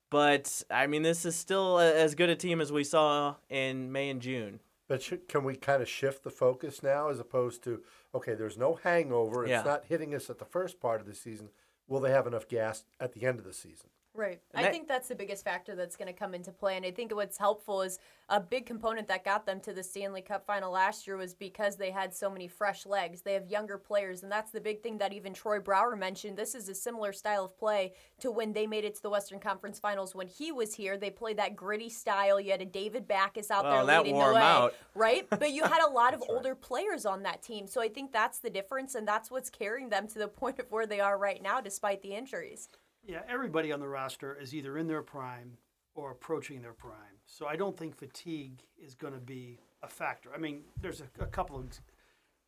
But 0.09 0.63
I 0.71 0.87
mean, 0.87 1.03
this 1.03 1.25
is 1.25 1.35
still 1.35 1.81
a, 1.81 1.93
as 1.93 2.15
good 2.15 2.31
a 2.31 2.37
team 2.37 2.61
as 2.61 2.71
we 2.71 2.85
saw 2.85 3.35
in 3.51 3.91
May 3.91 4.09
and 4.09 4.23
June. 4.23 4.61
But 4.87 5.03
should, 5.03 5.29
can 5.29 5.43
we 5.43 5.57
kind 5.57 5.83
of 5.83 5.89
shift 5.89 6.23
the 6.23 6.31
focus 6.31 6.83
now 6.83 7.09
as 7.09 7.19
opposed 7.19 7.65
to 7.65 7.83
okay, 8.15 8.35
there's 8.35 8.59
no 8.59 8.79
hangover. 8.83 9.45
It's 9.45 9.51
Yeah. 9.51 9.63
not 9.63 9.87
hitting 9.87 10.15
us 10.15 10.31
at 10.31 10.39
the 10.39 10.45
first 10.45 10.81
part 10.81 11.01
of 11.01 11.07
the 11.07 11.15
season. 11.15 11.49
Will 11.87 12.01
they 12.01 12.11
have 12.11 12.27
enough 12.27 12.49
gas 12.49 12.85
at 13.01 13.13
the 13.13 13.25
end 13.27 13.39
of 13.39 13.45
the 13.45 13.53
season? 13.53 13.91
Right. 14.15 14.41
And 14.53 14.61
I 14.61 14.63
that- 14.65 14.73
think 14.73 14.89
that's 14.89 15.09
the 15.09 15.15
biggest 15.15 15.43
factor 15.43 15.75
that's 15.75 15.97
going 15.97 16.07
to 16.07 16.13
come 16.13 16.35
into 16.35 16.53
play. 16.53 16.77
And 16.77 16.85
I 16.85 16.91
think 16.91 17.15
what's 17.15 17.39
helpful 17.39 17.81
is 17.81 17.99
a 18.29 18.39
big 18.41 18.67
component 18.67 19.09
that 19.09 19.25
got 19.25 19.47
them 19.47 19.59
to 19.61 19.73
the 19.73 19.83
Stanley 19.83 20.21
Cup 20.21 20.45
final 20.47 20.71
last 20.71 21.07
year 21.07 21.17
was 21.17 21.33
because 21.33 21.77
they 21.77 21.91
had 21.91 22.15
so 22.15 22.29
many 22.29 22.47
fresh 22.47 22.85
legs. 22.85 23.23
They 23.23 23.33
have 23.33 23.47
younger 23.49 23.79
players. 23.79 24.23
And 24.23 24.31
that's 24.31 24.51
the 24.51 24.61
big 24.61 24.83
thing 24.83 24.99
that 24.99 25.15
even 25.15 25.33
Troy 25.33 25.61
Brouwer 25.61 25.97
mentioned. 25.97 26.37
This 26.37 26.55
is 26.55 26.69
a 26.69 26.75
similar 26.75 27.13
style 27.15 27.47
of 27.47 27.57
play 27.59 27.95
to 28.21 28.31
when 28.31 28.53
they 28.53 28.67
made 28.67 28.85
it 28.85 28.97
to 28.97 29.03
the 29.03 29.09
Western 29.11 29.41
Conference 29.41 29.79
finals 29.79 30.15
when 30.15 30.27
he 30.29 30.53
was 30.53 30.75
here. 30.75 30.99
They 30.99 31.11
played 31.11 31.39
that 31.39 31.57
gritty 31.57 31.89
style. 31.89 32.39
You 32.39 32.51
had 32.51 32.61
a 32.61 32.67
David 32.67 33.09
Backes 33.09 33.51
out 33.51 33.65
Well, 33.65 33.87
there 33.87 33.97
that 33.97 34.03
leading 34.05 34.19
the 34.21 34.33
way. 34.35 34.41
out. 34.41 34.75
Right? 34.95 35.27
But 35.31 35.53
you 35.53 35.63
had 35.65 35.83
a 35.87 35.91
lot 35.91 36.13
of 36.13 36.21
That's 36.21 36.31
right. 36.31 36.37
older 36.37 36.55
players 36.55 37.07
on 37.07 37.23
that 37.23 37.41
team. 37.43 37.67
So 37.67 37.81
I 37.81 37.89
think 37.89 38.13
that's 38.13 38.41
the 38.41 38.51
difference. 38.51 38.95
And 38.95 39.09
that's 39.09 39.31
what's 39.31 39.49
carrying 39.49 39.89
them 39.89 40.07
to 40.09 40.19
the 40.19 40.29
point 40.29 40.59
of 40.59 40.71
where 40.71 40.87
they 40.87 41.01
are 41.01 41.17
right 41.17 41.43
now, 41.43 41.63
despite 41.63 42.03
the 42.03 42.15
injuries. 42.15 42.69
Yeah, 43.05 43.23
everybody 43.29 43.73
on 43.73 43.81
the 43.81 43.89
roster 43.89 44.37
is 44.41 44.55
either 44.55 44.79
in 44.79 44.87
their 44.87 45.03
prime 45.03 45.59
or 45.95 46.13
approaching 46.13 46.63
their 46.63 46.73
prime. 46.73 47.19
So 47.27 47.47
I 47.47 47.57
don't 47.57 47.77
think 47.77 47.97
fatigue 47.97 48.61
is 48.83 48.95
going 48.95 49.13
to 49.15 49.21
be 49.21 49.59
a 49.83 49.89
factor. 49.89 50.31
I 50.35 50.39
mean, 50.39 50.63
there's 50.81 51.01
a, 51.01 51.23
a 51.23 51.27
couple 51.27 51.59
of, 51.59 51.67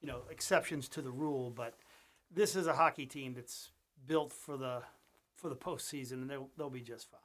you 0.00 0.08
know, 0.08 0.23
exceptions 0.30 0.88
to 0.90 1.02
the 1.02 1.11
rule, 1.11 1.50
but 1.50 1.75
this 2.32 2.54
is 2.56 2.66
a 2.66 2.75
hockey 2.75 3.06
team 3.06 3.34
that's 3.34 3.70
built 4.06 4.32
for 4.32 4.56
the 4.56 4.82
for 5.37 5.49
the 5.49 5.56
postseason, 5.56 6.12
and 6.12 6.30
they'll 6.30 6.49
they'll 6.56 6.70
be 6.70 6.80
just 6.80 7.11
fine. 7.11 7.20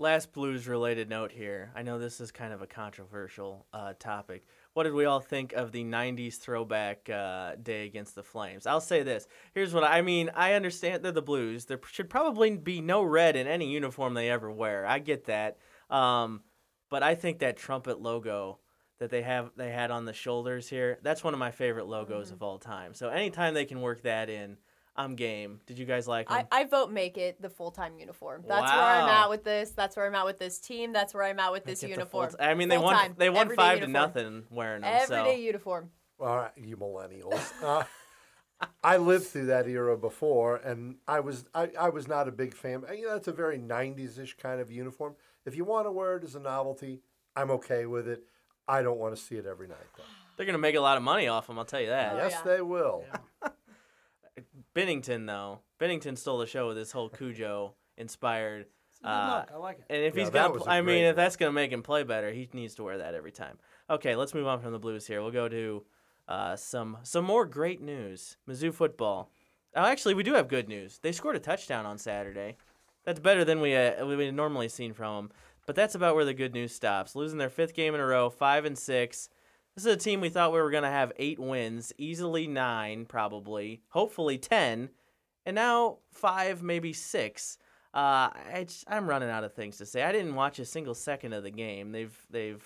Last 0.00 0.32
Blues 0.32 0.68
related 0.68 1.08
note 1.08 1.32
here. 1.32 1.72
I 1.74 1.82
know 1.82 1.98
this 1.98 2.20
is 2.20 2.30
kind 2.30 2.52
of 2.52 2.62
a 2.62 2.66
controversial 2.66 3.66
uh, 3.72 3.94
topic. 3.98 4.46
What 4.78 4.84
did 4.84 4.94
we 4.94 5.06
all 5.06 5.18
think 5.18 5.54
of 5.54 5.72
the 5.72 5.82
90s 5.82 6.36
throwback 6.36 7.10
uh, 7.10 7.56
day 7.60 7.84
against 7.84 8.14
the 8.14 8.22
Flames? 8.22 8.64
I'll 8.64 8.80
say 8.80 9.02
this. 9.02 9.26
Here's 9.52 9.74
what 9.74 9.82
I, 9.82 10.02
mean. 10.02 10.30
I 10.36 10.52
understand 10.52 11.02
they're 11.02 11.10
the 11.10 11.20
Blues. 11.20 11.64
There 11.64 11.80
should 11.90 12.08
probably 12.08 12.56
be 12.56 12.80
no 12.80 13.02
red 13.02 13.34
in 13.34 13.48
any 13.48 13.72
uniform 13.72 14.14
they 14.14 14.30
ever 14.30 14.52
wear. 14.52 14.86
I 14.86 15.00
get 15.00 15.24
that. 15.24 15.58
Um, 15.90 16.42
but 16.90 17.02
I 17.02 17.16
think 17.16 17.40
that 17.40 17.56
trumpet 17.56 18.00
logo 18.00 18.60
that 19.00 19.10
they 19.10 19.22
have 19.22 19.50
they 19.56 19.72
had 19.72 19.90
on 19.90 20.04
the 20.04 20.12
shoulders 20.12 20.68
here, 20.68 21.00
that's 21.02 21.24
one 21.24 21.34
of 21.34 21.40
my 21.40 21.50
favorite 21.50 21.88
logos 21.88 22.30
of 22.30 22.40
all 22.44 22.58
time. 22.60 22.94
So 22.94 23.08
anytime 23.08 23.54
they 23.54 23.64
can 23.64 23.80
work 23.80 24.02
that 24.02 24.30
in, 24.30 24.58
I'm 24.98 25.14
game. 25.14 25.60
Did 25.66 25.78
you 25.78 25.86
guys 25.86 26.08
like 26.08 26.28
them? 26.28 26.44
I, 26.50 26.60
I 26.60 26.64
vote 26.64 26.90
make 26.90 27.16
it 27.16 27.40
the 27.40 27.48
full 27.48 27.70
time 27.70 27.98
uniform. 27.98 28.42
That's 28.46 28.70
where 28.70 28.82
I'm 28.82 29.08
at 29.08 29.30
with 29.30 29.44
this. 29.44 29.70
That's 29.70 29.96
where 29.96 30.06
I'm 30.06 30.14
at 30.16 30.24
with 30.26 30.40
this 30.40 30.58
team. 30.58 30.92
That's 30.92 31.14
where 31.14 31.22
I'm 31.22 31.38
at 31.38 31.52
with 31.52 31.64
this 31.64 31.80
Get 31.80 31.96
the 31.98 32.04
full 32.04 32.22
uniform. 32.22 32.40
t- 32.40 32.44
I 32.44 32.54
mean, 32.54 32.68
they 32.68 32.78
won. 32.78 32.96
Full-time, 32.96 33.14
They 33.16 33.30
won 33.30 33.42
everyday 33.42 33.62
five 33.62 33.80
to 33.80 33.86
nothing 33.86 34.44
wearing 34.50 34.82
them. 34.82 34.92
Everyday 35.02 35.36
so. 35.36 35.40
uniform. 35.40 35.90
All 36.20 36.36
right, 36.36 36.50
you 36.56 36.76
millennials. 36.76 37.40
Uh, 38.60 38.66
I 38.82 38.96
lived 38.96 39.26
through 39.28 39.46
that 39.46 39.68
era 39.68 39.96
before, 39.96 40.56
and 40.56 40.96
I 41.06 41.20
was 41.20 41.44
I, 41.54 41.70
I 41.78 41.90
was 41.90 42.08
not 42.08 42.26
a 42.26 42.32
big 42.32 42.54
fan. 42.54 42.82
You 42.92 43.06
know, 43.06 43.14
it's 43.14 43.28
a 43.28 43.32
very 43.32 43.56
'90s-ish 43.56 44.36
kind 44.36 44.60
of 44.60 44.68
uniform. 44.68 45.14
If 45.46 45.54
you 45.54 45.64
want 45.64 45.86
to 45.86 45.92
wear 45.92 46.16
it 46.16 46.24
as 46.24 46.34
a 46.34 46.40
novelty, 46.40 47.02
I'm 47.36 47.52
okay 47.52 47.86
with 47.86 48.08
it. 48.08 48.24
I 48.66 48.82
don't 48.82 48.98
want 48.98 49.14
to 49.14 49.22
see 49.22 49.36
it 49.36 49.46
every 49.46 49.68
night. 49.68 49.86
Though. 49.96 50.02
They're 50.36 50.46
gonna 50.46 50.58
make 50.58 50.74
a 50.74 50.80
lot 50.80 50.96
of 50.96 51.02
money 51.02 51.28
off 51.28 51.46
them. 51.46 51.58
I'll 51.58 51.64
tell 51.64 51.80
you 51.80 51.88
that. 51.88 52.14
Oh, 52.14 52.16
yes, 52.16 52.32
yeah. 52.32 52.52
they 52.52 52.60
will. 52.62 53.04
Binnington 54.78 55.26
though, 55.26 55.60
Binnington 55.80 56.16
stole 56.16 56.38
the 56.38 56.46
show 56.46 56.68
with 56.68 56.76
his 56.76 56.92
whole 56.92 57.08
Cujo 57.08 57.74
inspired. 57.96 58.66
It's 58.90 59.00
a 59.00 59.02
good 59.04 59.08
Uh, 59.10 59.36
look. 59.40 59.50
I 59.52 59.56
like 59.56 59.78
it. 59.78 59.84
And 59.90 60.04
if 60.04 60.14
Yeah, 60.14 60.20
he's 60.22 60.30
that 60.30 60.48
gonna, 60.48 60.58
pl- 60.58 60.68
a 60.68 60.70
I 60.70 60.80
mean, 60.80 60.84
great 60.86 61.08
if 61.08 61.16
that's 61.16 61.36
gonna 61.36 61.52
make 61.52 61.72
him 61.72 61.82
play 61.82 62.02
better, 62.04 62.30
he 62.32 62.48
needs 62.52 62.74
to 62.76 62.84
wear 62.84 62.98
that 62.98 63.14
every 63.14 63.32
time. 63.32 63.58
Okay, 63.90 64.14
let's 64.16 64.34
move 64.34 64.46
on 64.46 64.60
from 64.60 64.72
the 64.72 64.78
Blues 64.78 65.06
here. 65.06 65.20
We'll 65.22 65.30
go 65.30 65.48
to 65.48 65.84
uh, 66.28 66.56
some 66.56 66.98
some 67.02 67.24
more 67.24 67.44
great 67.46 67.80
news. 67.80 68.36
Mizzou 68.48 68.72
football. 68.72 69.30
Oh, 69.74 69.84
actually, 69.84 70.14
we 70.14 70.22
do 70.22 70.34
have 70.34 70.48
good 70.48 70.68
news. 70.68 70.98
They 70.98 71.12
scored 71.12 71.36
a 71.36 71.40
touchdown 71.40 71.86
on 71.86 71.98
Saturday. 71.98 72.56
That's 73.04 73.20
better 73.20 73.44
than 73.44 73.60
we 73.60 73.74
uh, 73.74 74.04
we 74.06 74.26
had 74.26 74.34
normally 74.34 74.68
seen 74.68 74.92
from 74.92 75.16
them. 75.16 75.30
But 75.66 75.74
that's 75.76 75.94
about 75.94 76.14
where 76.14 76.24
the 76.24 76.34
good 76.34 76.54
news 76.54 76.74
stops. 76.74 77.14
Losing 77.14 77.38
their 77.38 77.50
fifth 77.50 77.74
game 77.74 77.94
in 77.94 78.00
a 78.00 78.06
row, 78.06 78.30
five 78.30 78.64
and 78.64 78.78
six. 78.78 79.28
This 79.78 79.86
is 79.86 79.94
a 79.94 79.96
team 79.96 80.20
we 80.20 80.28
thought 80.28 80.52
we 80.52 80.60
were 80.60 80.72
gonna 80.72 80.90
have 80.90 81.12
eight 81.20 81.38
wins, 81.38 81.92
easily 81.98 82.48
nine, 82.48 83.04
probably, 83.04 83.80
hopefully 83.90 84.36
ten. 84.36 84.88
and 85.46 85.54
now 85.54 85.98
five, 86.12 86.64
maybe 86.64 86.92
six. 86.92 87.58
Uh, 87.94 88.26
I 88.52 88.64
just, 88.66 88.82
I'm 88.88 89.06
running 89.08 89.28
out 89.30 89.44
of 89.44 89.54
things 89.54 89.76
to 89.76 89.86
say. 89.86 90.02
I 90.02 90.10
didn't 90.10 90.34
watch 90.34 90.58
a 90.58 90.64
single 90.64 90.96
second 90.96 91.32
of 91.32 91.44
the 91.44 91.52
game. 91.52 91.92
They've 91.92 92.26
they've 92.28 92.64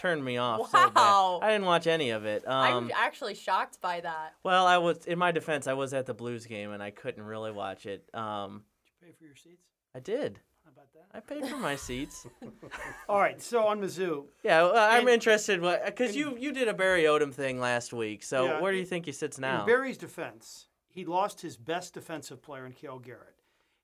turned 0.00 0.24
me 0.24 0.38
off. 0.38 0.68
So 0.72 0.78
Wow. 0.96 1.38
bad. 1.40 1.46
I 1.46 1.52
didn't 1.52 1.66
watch 1.66 1.86
any 1.86 2.10
of 2.10 2.24
it. 2.24 2.44
Um, 2.44 2.88
I'm 2.88 2.92
actually 2.92 3.36
shocked 3.36 3.80
by 3.80 4.00
that. 4.00 4.34
well, 4.42 4.66
I 4.66 4.78
was 4.78 5.06
in 5.06 5.16
my 5.16 5.30
defense. 5.30 5.68
I 5.68 5.74
was 5.74 5.94
at 5.94 6.06
the 6.06 6.14
Blues 6.14 6.44
game 6.44 6.72
and 6.72 6.82
I 6.82 6.90
couldn't 6.90 7.22
really 7.22 7.52
watch 7.52 7.86
it. 7.86 8.12
Um, 8.12 8.64
Did 8.84 9.06
you 9.06 9.12
pay 9.12 9.16
for 9.16 9.24
your 9.26 9.36
seats? 9.36 9.62
I 9.94 10.00
did. 10.00 10.40
How 10.68 10.82
about 10.82 10.92
that? 10.92 11.16
I 11.16 11.20
paid 11.20 11.50
for 11.50 11.56
my 11.56 11.76
seats. 11.76 12.26
All 13.08 13.18
right. 13.18 13.40
So 13.40 13.66
on 13.66 13.80
Mizzou, 13.80 14.26
Yeah, 14.42 14.64
well, 14.64 14.76
I'm 14.76 15.00
And- 15.00 15.08
interested 15.08 15.62
because 15.62 16.14
you 16.14 16.36
you 16.36 16.52
did 16.52 16.68
a 16.68 16.74
Barry 16.74 17.04
Odom 17.04 17.32
thing 17.32 17.58
last 17.58 17.92
week. 17.92 18.22
So 18.22 18.44
Yeah, 18.44 18.60
where 18.60 18.72
do 18.72 18.78
you 18.78 18.84
think 18.84 19.06
he 19.06 19.12
sits 19.12 19.38
now? 19.38 19.60
In 19.60 19.66
Barry's 19.66 19.96
defense, 19.98 20.68
he 20.88 21.04
lost 21.06 21.40
his 21.40 21.56
best 21.56 21.94
defensive 21.94 22.42
player 22.42 22.66
in 22.66 22.72
Cale 22.72 22.98
Garrett. 22.98 23.36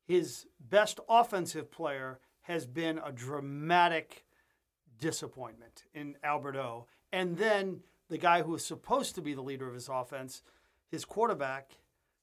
His 0.05 0.47
best 0.61 1.01
offensive 1.09 1.71
player 1.71 2.21
has 2.43 2.67
been 2.67 2.99
a 2.99 3.11
dramatic 3.11 4.27
disappointment 4.99 5.85
in 5.95 6.17
Alberto. 6.23 6.87
And 7.13 7.39
then 7.39 7.81
the 8.11 8.19
guy 8.19 8.43
who 8.43 8.53
was 8.53 8.65
supposed 8.65 9.15
to 9.15 9.23
be 9.23 9.33
the 9.33 9.41
leader 9.43 9.67
of 9.67 9.75
his 9.75 9.89
offense, 9.89 10.43
his 10.91 11.07
quarterback, 11.07 11.79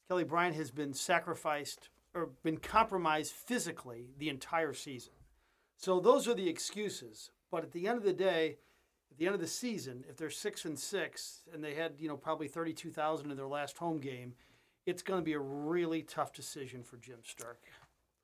Kelly 0.08 0.24
Bryant, 0.24 0.56
has 0.56 0.70
been 0.70 0.94
sacrificed 0.94 1.90
or 2.14 2.30
been 2.44 2.58
compromised 2.58 3.34
physically 3.34 4.10
the 4.18 4.30
entire 4.30 4.74
season. 4.74 5.14
So 5.78 6.00
those 6.00 6.28
are 6.28 6.34
the 6.34 6.50
excuses. 6.50 7.32
But 7.50 7.64
at 7.64 7.72
the 7.72 7.88
end 7.88 7.98
of 7.98 8.04
the 8.04 8.14
day, 8.14 8.58
at 9.12 9.18
the 9.18 9.26
end 9.26 9.36
of 9.36 9.42
the 9.42 9.48
season, 9.48 10.06
if 10.10 10.16
they're 10.16 10.30
six 10.30 10.66
and 10.66 10.80
six 10.80 11.42
and 11.54 11.64
they 11.64 11.74
had, 11.74 11.94
you 12.00 12.08
know, 12.08 12.18
probably 12.18 12.48
thirty-two 12.48 12.92
thousand 12.92 13.32
in 13.32 13.38
their 13.38 13.48
last 13.48 13.78
home 13.78 14.00
game, 14.00 14.34
it's 14.86 15.02
going 15.02 15.20
to 15.20 15.26
be 15.26 15.34
a 15.34 15.40
really 15.40 16.02
tough 16.02 16.32
decision 16.34 16.84
for 16.84 16.98
Jim 16.98 17.20
Sterk. 17.24 17.58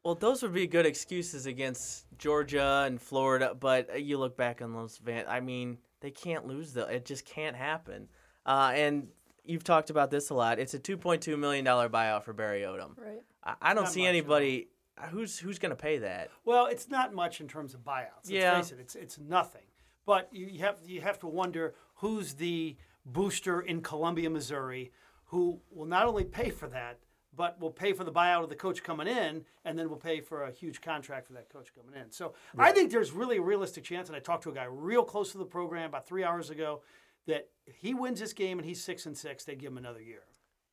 Well, 0.03 0.15
those 0.15 0.41
would 0.44 0.53
be 0.53 0.67
good 0.67 0.86
excuses 0.86 1.46
against 1.46 2.06
Georgia 2.17 2.84
and 2.86 3.01
Florida, 3.01 3.53
but 3.60 3.89
uh, 3.89 3.98
you 3.98 4.17
look 4.17 4.38
back 4.38 4.62
on 4.62 4.74
those 4.74 4.98
van. 4.98 5.25
I 5.27 5.41
mean, 5.41 5.79
they 6.00 6.12
can't 6.12 6.48
lose 6.48 6.74
though. 6.74 6.86
It 6.86 7.06
just 7.06 7.25
can't 7.25 7.56
happen. 7.56 8.08
Uh, 8.46 8.72
and 8.74 9.08
you've 9.48 9.63
talked 9.63 9.89
about 9.89 10.12
this 10.12 10.30
a 10.30 10.34
lot. 10.34 10.60
It's 10.60 10.74
a 10.74 10.80
2.2 10.80 11.38
million 11.38 11.63
dollar 11.66 11.89
buyout 11.89 12.24
for 12.24 12.34
Barry 12.34 12.62
Odom. 12.62 12.98
Right. 12.98 13.22
I, 13.44 13.56
I 13.62 13.74
don't 13.74 13.86
Not 13.86 13.94
see 13.94 14.01
much 14.01 14.06
at 14.06 14.10
all. 14.10 14.16
anybody 14.36 14.68
uh, 14.98 15.08
who's 15.08 15.39
who's 15.39 15.60
going 15.60 15.70
to 15.72 15.75
pay 15.75 16.00
that. 16.00 16.30
Well, 16.46 16.66
it's 16.68 16.89
not 16.89 17.13
much 17.13 17.39
in 17.42 17.48
terms 17.48 17.74
of 17.74 17.82
buyouts. 17.82 18.10
Let's 18.25 18.30
Yeah. 18.30 18.60
face 18.62 18.72
it, 18.72 18.80
it's 18.80 18.96
it's 18.96 19.18
nothing. 19.20 19.63
But 20.06 20.30
you 20.32 20.48
you 20.48 20.60
have 20.60 20.77
you 20.86 21.01
have 21.01 21.20
to 21.20 21.27
wonder 21.27 21.75
who's 21.96 22.34
the 22.36 22.77
booster 23.06 23.62
in 23.62 23.82
Columbia, 23.82 24.30
Missouri, 24.30 24.92
who 25.25 25.62
will 25.72 25.86
not 25.86 26.08
only 26.08 26.24
pay 26.24 26.50
for 26.50 26.68
that, 26.70 27.00
but 27.36 27.60
will 27.60 27.72
pay 27.72 27.94
for 27.94 28.04
the 28.04 28.12
buyout 28.12 28.44
of 28.44 28.50
the 28.50 28.56
coach 28.56 28.84
coming 28.84 29.08
in, 29.08 29.46
and 29.63 29.77
then 29.77 29.89
will 29.89 29.96
pay 29.98 30.20
for 30.22 30.44
a 30.44 30.51
huge 30.51 30.82
contract 30.82 31.27
for 31.27 31.34
that 31.34 31.50
coach 31.50 31.70
coming 31.75 32.00
in. 32.01 32.10
So 32.12 32.34
I 32.58 32.72
think 32.72 32.92
there's 32.92 33.12
really 33.12 33.38
a 33.38 33.42
realistic 33.42 33.84
chance, 33.84 34.10
and 34.10 34.16
I 34.16 34.20
talked 34.20 34.44
to 34.44 34.50
a 34.50 34.54
guy 34.54 34.66
real 34.66 35.04
close 35.04 35.32
to 35.34 35.38
the 35.38 35.46
program 35.46 35.86
about 35.89 36.08
three 36.08 36.24
hours 36.24 36.50
ago, 36.50 36.82
that 37.28 37.50
he 37.66 37.94
wins 37.94 38.20
this 38.20 38.34
game 38.34 38.58
and 38.58 38.68
he's 38.68 38.84
six 38.84 39.06
and 39.06 39.16
six, 39.16 39.44
they 39.44 39.56
give 39.56 39.72
him 39.72 39.78
another 39.78 40.02
year. 40.02 40.24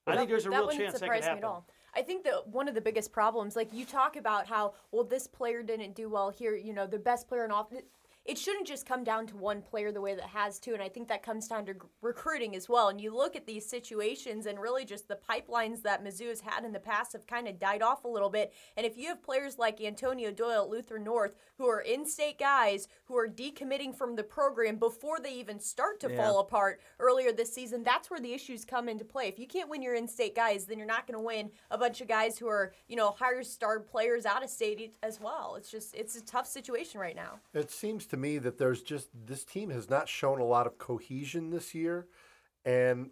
I 0.06 0.16
think 0.16 0.28
there's 0.28 0.46
a 0.46 0.50
that 0.50 0.58
real 0.58 0.68
chance 0.68 0.92
that 0.92 0.98
surprise 1.00 1.24
could 1.24 1.32
me 1.32 1.38
at 1.38 1.44
all. 1.44 1.66
I 1.96 2.02
think 2.02 2.24
that 2.24 2.48
one 2.48 2.68
of 2.68 2.74
the 2.74 2.80
biggest 2.80 3.12
problems, 3.12 3.56
like 3.56 3.72
you 3.72 3.84
talk 3.84 4.16
about 4.16 4.46
how 4.46 4.74
well 4.90 5.04
this 5.04 5.26
player 5.26 5.62
didn't 5.62 5.94
do 5.94 6.08
well 6.08 6.30
here, 6.30 6.56
you 6.56 6.72
know, 6.72 6.86
the 6.86 6.98
best 6.98 7.28
player 7.28 7.44
in 7.44 7.50
off. 7.50 7.68
It 8.24 8.38
shouldn't 8.38 8.66
just 8.66 8.86
come 8.86 9.04
down 9.04 9.26
to 9.26 9.36
one 9.36 9.60
player 9.60 9.92
the 9.92 10.00
way 10.00 10.14
that 10.14 10.24
it 10.24 10.30
has 10.30 10.58
to, 10.60 10.72
and 10.72 10.82
I 10.82 10.88
think 10.88 11.08
that 11.08 11.22
comes 11.22 11.46
down 11.46 11.66
to 11.66 11.74
g- 11.74 11.80
recruiting 12.00 12.56
as 12.56 12.70
well. 12.70 12.88
And 12.88 12.98
you 12.98 13.14
look 13.14 13.36
at 13.36 13.46
these 13.46 13.68
situations, 13.68 14.46
and 14.46 14.58
really 14.58 14.86
just 14.86 15.08
the 15.08 15.18
pipelines 15.28 15.82
that 15.82 16.02
Mizzou 16.02 16.28
has 16.28 16.40
had 16.40 16.64
in 16.64 16.72
the 16.72 16.80
past 16.80 17.12
have 17.12 17.26
kind 17.26 17.46
of 17.46 17.58
died 17.58 17.82
off 17.82 18.04
a 18.04 18.08
little 18.08 18.30
bit. 18.30 18.54
And 18.78 18.86
if 18.86 18.96
you 18.96 19.08
have 19.08 19.22
players 19.22 19.58
like 19.58 19.78
Antonio 19.82 20.30
Doyle 20.30 20.62
at 20.62 20.70
Luther 20.70 20.98
North, 20.98 21.34
who 21.58 21.66
are 21.68 21.80
in-state 21.80 22.38
guys 22.38 22.88
who 23.04 23.16
are 23.16 23.28
decommitting 23.28 23.94
from 23.94 24.16
the 24.16 24.22
program 24.24 24.76
before 24.76 25.20
they 25.20 25.34
even 25.34 25.60
start 25.60 26.00
to 26.00 26.10
Yeah. 26.10 26.16
fall 26.16 26.38
apart 26.40 26.80
earlier 26.98 27.30
this 27.30 27.52
season, 27.52 27.82
that's 27.82 28.08
where 28.10 28.20
the 28.20 28.32
issues 28.32 28.64
come 28.64 28.88
into 28.88 29.04
play. 29.04 29.28
If 29.28 29.38
you 29.38 29.46
can't 29.46 29.68
win 29.68 29.82
your 29.82 29.94
in-state 29.94 30.34
guys, 30.34 30.64
then 30.64 30.78
you're 30.78 30.86
not 30.86 31.06
going 31.06 31.18
to 31.18 31.24
win 31.24 31.50
a 31.70 31.76
bunch 31.76 32.00
of 32.00 32.08
guys 32.08 32.38
who 32.38 32.48
are, 32.48 32.72
you 32.88 32.96
know, 32.96 33.10
higher 33.10 33.42
starred 33.42 33.86
players 33.86 34.24
out 34.24 34.42
of 34.42 34.48
state 34.48 34.96
as 35.02 35.20
well. 35.20 35.56
It's 35.56 35.70
just 35.70 35.94
it's 35.94 36.16
a 36.16 36.24
tough 36.24 36.46
situation 36.46 36.98
right 37.00 37.14
now. 37.16 37.40
It 37.52 37.70
seems 37.70 38.06
to 38.06 38.13
me 38.16 38.38
that 38.38 38.58
there's 38.58 38.82
just 38.82 39.08
this 39.26 39.44
team 39.44 39.70
has 39.70 39.88
not 39.88 40.08
shown 40.08 40.40
a 40.40 40.44
lot 40.44 40.66
of 40.66 40.78
cohesion 40.78 41.50
this 41.50 41.74
year, 41.74 42.06
and 42.64 43.10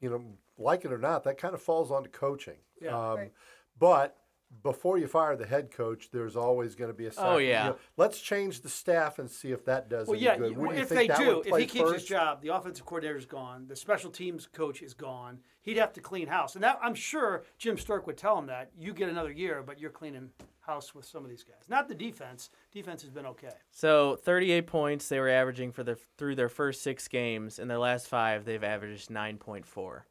you 0.00 0.10
know, 0.10 0.22
like 0.58 0.84
it 0.84 0.92
or 0.92 0.98
not, 0.98 1.24
that 1.24 1.38
kind 1.38 1.54
of 1.54 1.62
falls 1.62 1.90
onto 1.90 2.10
coaching. 2.10 2.58
Yeah. 2.80 2.90
um, 3.12 3.18
Right. 3.18 3.32
But 3.78 4.16
before 4.62 4.98
you 4.98 5.06
fire 5.06 5.34
the 5.36 5.46
head 5.46 5.70
coach, 5.70 6.10
there's 6.12 6.36
always 6.36 6.74
going 6.74 6.90
to 6.90 6.96
be 6.96 7.06
a. 7.06 7.12
Oh, 7.18 7.38
yeah. 7.38 7.64
you 7.64 7.70
know, 7.70 7.76
let's 7.96 8.20
change 8.20 8.60
the 8.60 8.68
staff 8.68 9.18
and 9.18 9.30
see 9.30 9.50
if 9.52 9.64
that 9.64 9.88
does 9.88 10.06
Well, 10.08 10.16
any 10.16 10.24
yeah. 10.24 10.36
good. 10.36 10.52
you- 10.52 10.58
Where 10.58 10.70
do 10.70 10.76
you 10.76 10.82
if 10.82 10.88
think 10.88 11.00
they 11.00 11.06
that 11.08 11.18
do, 11.18 11.42
if 11.44 11.56
he 11.56 11.66
keeps 11.66 11.92
his 11.92 12.04
job, 12.04 12.42
the 12.42 12.48
offensive 12.48 12.84
coordinator 12.86 13.16
is 13.18 13.26
gone, 13.26 13.66
the 13.66 13.76
special 13.76 14.10
teams 14.10 14.46
coach 14.46 14.82
is 14.82 14.94
gone. 14.94 15.38
He'd 15.62 15.76
have 15.76 15.92
to 15.94 16.00
clean 16.00 16.26
house, 16.26 16.54
and 16.54 16.64
that 16.64 16.78
I'm 16.82 16.94
sure 16.94 17.44
Jim 17.58 17.76
Sterk 17.76 18.06
would 18.06 18.16
tell 18.16 18.36
him 18.38 18.46
that 18.46 18.70
you 18.76 18.92
get 18.92 19.08
another 19.08 19.30
year, 19.30 19.62
but 19.64 19.78
you're 19.78 19.90
cleaning 19.90 20.30
house 20.60 20.94
with 20.94 21.04
some 21.04 21.24
of 21.24 21.30
these 21.30 21.44
guys. 21.44 21.68
Not 21.68 21.88
the 21.88 21.94
defense. 21.94 22.50
Defense 22.72 23.02
has 23.02 23.10
been 23.10 23.26
okay. 23.26 23.50
So 23.70 24.16
38 24.16 24.66
points 24.66 25.08
they 25.08 25.18
were 25.20 25.28
averaging 25.28 25.72
for 25.72 25.82
the 25.84 25.96
through 26.18 26.34
their 26.36 26.48
first 26.48 26.82
six 26.82 27.08
games. 27.08 27.58
In 27.58 27.68
their 27.68 27.78
last 27.78 28.06
five, 28.08 28.44
they've 28.44 28.62
averaged 28.62 29.08
9.4. 29.08 30.02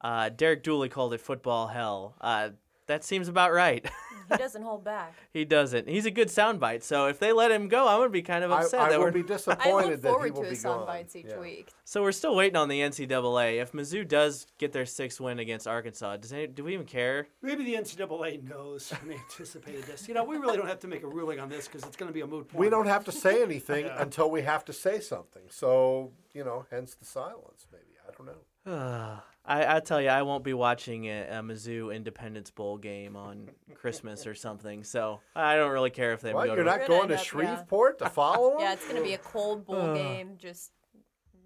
Uh, 0.00 0.28
Derek 0.28 0.62
Dooley 0.62 0.88
called 0.88 1.14
it 1.14 1.20
football 1.20 1.68
hell. 1.68 2.14
Uh, 2.20 2.50
that 2.86 3.04
seems 3.04 3.28
about 3.28 3.52
right. 3.52 3.86
He 4.30 4.38
doesn't 4.38 4.62
hold 4.62 4.84
back. 4.84 5.12
he 5.34 5.44
doesn't. 5.44 5.86
He's 5.86 6.06
a 6.06 6.10
good 6.10 6.28
soundbite. 6.28 6.82
So 6.82 7.08
if 7.08 7.18
they 7.18 7.30
let 7.30 7.50
him 7.50 7.68
go, 7.68 7.86
I'm 7.86 7.98
gonna 7.98 8.08
be 8.08 8.22
kind 8.22 8.42
of 8.42 8.50
upset 8.52 8.80
I 8.80 8.88
that 8.88 8.98
will 8.98 9.04
we're. 9.04 9.12
be 9.12 9.20
I 9.20 9.22
disappointed 9.26 9.90
look 9.90 10.00
that 10.00 10.08
he 10.08 10.12
forward 10.14 10.32
will 10.32 10.40
to 10.40 10.48
be 10.48 10.54
his 10.54 10.62
gone. 10.62 10.76
sound 10.78 10.86
bites 10.86 11.14
each 11.14 11.26
Yeah. 11.28 11.38
week. 11.40 11.68
So 11.84 12.00
we're 12.02 12.10
still 12.12 12.34
waiting 12.34 12.56
on 12.56 12.70
the 12.70 12.80
NCAA. 12.80 13.60
If 13.60 13.72
Mizzou 13.72 14.08
does 14.08 14.46
get 14.56 14.72
their 14.72 14.86
sixth 14.86 15.20
win 15.20 15.40
against 15.40 15.66
Arkansas, 15.68 16.16
does 16.16 16.32
any, 16.32 16.46
do 16.46 16.64
we 16.64 16.72
even 16.72 16.86
care? 16.86 17.26
Maybe 17.42 17.64
the 17.64 17.74
NCAA 17.74 18.42
knows 18.48 18.90
and 18.98 19.10
they 19.10 19.16
anticipated 19.16 19.84
this. 19.84 20.08
You 20.08 20.14
know, 20.14 20.24
we 20.24 20.38
really 20.38 20.56
don't 20.56 20.68
have 20.68 20.80
to 20.80 20.88
make 20.88 21.02
a 21.02 21.06
ruling 21.08 21.38
on 21.38 21.50
this 21.50 21.68
because 21.68 21.84
it's 21.84 21.96
going 21.98 22.08
to 22.08 22.14
be 22.14 22.22
a 22.22 22.26
moot 22.26 22.48
point. 22.48 22.58
We 22.58 22.70
don't 22.70 22.86
have 22.86 23.04
to 23.04 23.12
say 23.12 23.42
anything 23.42 23.84
Yeah. 23.88 24.00
until 24.00 24.30
we 24.30 24.40
have 24.40 24.64
to 24.64 24.72
say 24.72 25.00
something. 25.00 25.42
So 25.50 26.12
you 26.32 26.44
know, 26.44 26.64
hence 26.70 26.94
the 26.94 27.04
silence. 27.04 27.66
Maybe 27.70 27.84
I 28.08 28.10
don't 28.16 28.26
know. 28.26 29.20
I, 29.46 29.76
I 29.76 29.80
tell 29.80 30.00
you, 30.00 30.08
I 30.08 30.22
won't 30.22 30.42
be 30.42 30.54
watching 30.54 31.04
a, 31.04 31.22
a 31.22 31.42
Mizzou 31.42 31.94
Independence 31.94 32.50
Bowl 32.50 32.78
game 32.78 33.14
on 33.14 33.50
Christmas 33.74 34.26
or 34.26 34.34
something. 34.34 34.84
So 34.84 35.20
I 35.36 35.56
don't 35.56 35.70
really 35.70 35.90
care 35.90 36.12
if 36.14 36.22
they 36.22 36.32
What? 36.32 36.46
go 36.46 36.54
You're 36.54 36.64
to. 36.64 36.70
not 36.70 36.80
We're 36.80 36.86
going 36.86 37.00
gonna 37.02 37.08
to 37.08 37.14
end 37.14 37.20
yeah. 37.20 37.54
Shreveport 37.56 37.98
to 37.98 38.08
follow 38.08 38.52
him? 38.54 38.56
Yeah, 38.60 38.72
it's 38.72 38.84
going 38.84 38.96
to 38.96 39.02
be 39.02 39.12
a 39.14 39.18
cold 39.18 39.66
bowl 39.66 39.94
game, 39.94 40.36
just 40.38 40.70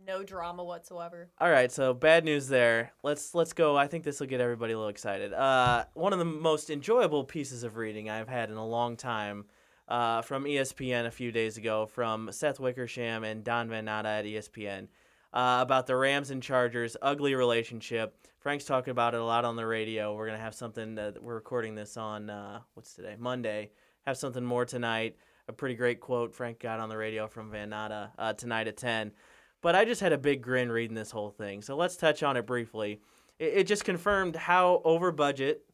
no 0.06 0.22
drama 0.22 0.62
whatsoever. 0.64 1.28
All 1.40 1.50
right, 1.50 1.70
so 1.72 1.92
bad 1.92 2.24
news 2.24 2.46
there. 2.48 2.92
Let's 3.02 3.34
let's 3.34 3.52
go. 3.52 3.76
I 3.76 3.88
think 3.88 4.04
this 4.04 4.20
will 4.20 4.26
get 4.28 4.40
everybody 4.40 4.72
a 4.72 4.76
little 4.76 4.88
excited. 4.90 5.32
Uh, 5.34 5.84
one 5.94 6.12
of 6.12 6.18
the 6.18 6.24
most 6.24 6.70
enjoyable 6.70 7.24
pieces 7.24 7.62
of 7.64 7.76
reading 7.76 8.08
I've 8.08 8.28
had 8.28 8.48
in 8.50 8.56
a 8.56 8.66
long 8.66 8.96
time. 8.96 9.46
Uh, 9.88 10.20
from 10.20 10.44
ESPN 10.44 11.06
a 11.06 11.10
few 11.10 11.32
days 11.32 11.56
ago, 11.56 11.86
from 11.86 12.30
Seth 12.30 12.60
Wickersham 12.60 13.24
and 13.24 13.42
Don 13.42 13.70
Van 13.70 13.86
Natta 13.86 14.04
at 14.18 14.26
ESPN, 14.26 14.88
uh, 15.32 15.58
about 15.60 15.86
the 15.86 15.96
Rams 15.96 16.30
and 16.30 16.42
Chargers 16.42 16.96
ugly 17.02 17.34
relationship. 17.34 18.16
Frank's 18.38 18.64
talking 18.64 18.92
about 18.92 19.14
it 19.14 19.20
a 19.20 19.24
lot 19.24 19.44
on 19.44 19.56
the 19.56 19.66
radio. 19.66 20.14
We're 20.14 20.26
gonna 20.26 20.38
have 20.38 20.54
something 20.54 20.94
that 20.94 21.22
we're 21.22 21.34
recording 21.34 21.74
this 21.74 21.96
on 21.96 22.30
uh, 22.30 22.60
what's 22.74 22.94
today 22.94 23.16
Monday. 23.18 23.70
Have 24.06 24.16
something 24.16 24.44
more 24.44 24.64
tonight. 24.64 25.16
A 25.48 25.52
pretty 25.52 25.74
great 25.74 26.00
quote 26.00 26.34
Frank 26.34 26.60
got 26.60 26.80
on 26.80 26.88
the 26.88 26.96
radio 26.96 27.26
from 27.26 27.50
Van 27.50 27.70
Natta 27.70 28.10
uh, 28.18 28.32
tonight 28.32 28.68
at 28.68 28.76
ten. 28.76 29.12
But 29.60 29.74
I 29.74 29.84
just 29.84 30.00
had 30.00 30.12
a 30.12 30.18
big 30.18 30.42
grin 30.42 30.70
reading 30.70 30.94
this 30.94 31.10
whole 31.10 31.30
thing. 31.30 31.62
So 31.62 31.76
let's 31.76 31.96
touch 31.96 32.22
on 32.22 32.36
it 32.36 32.46
briefly. 32.46 33.00
It, 33.38 33.52
it 33.54 33.66
just 33.66 33.84
confirmed 33.84 34.36
how 34.36 34.80
over 34.84 35.10
budget 35.10 35.64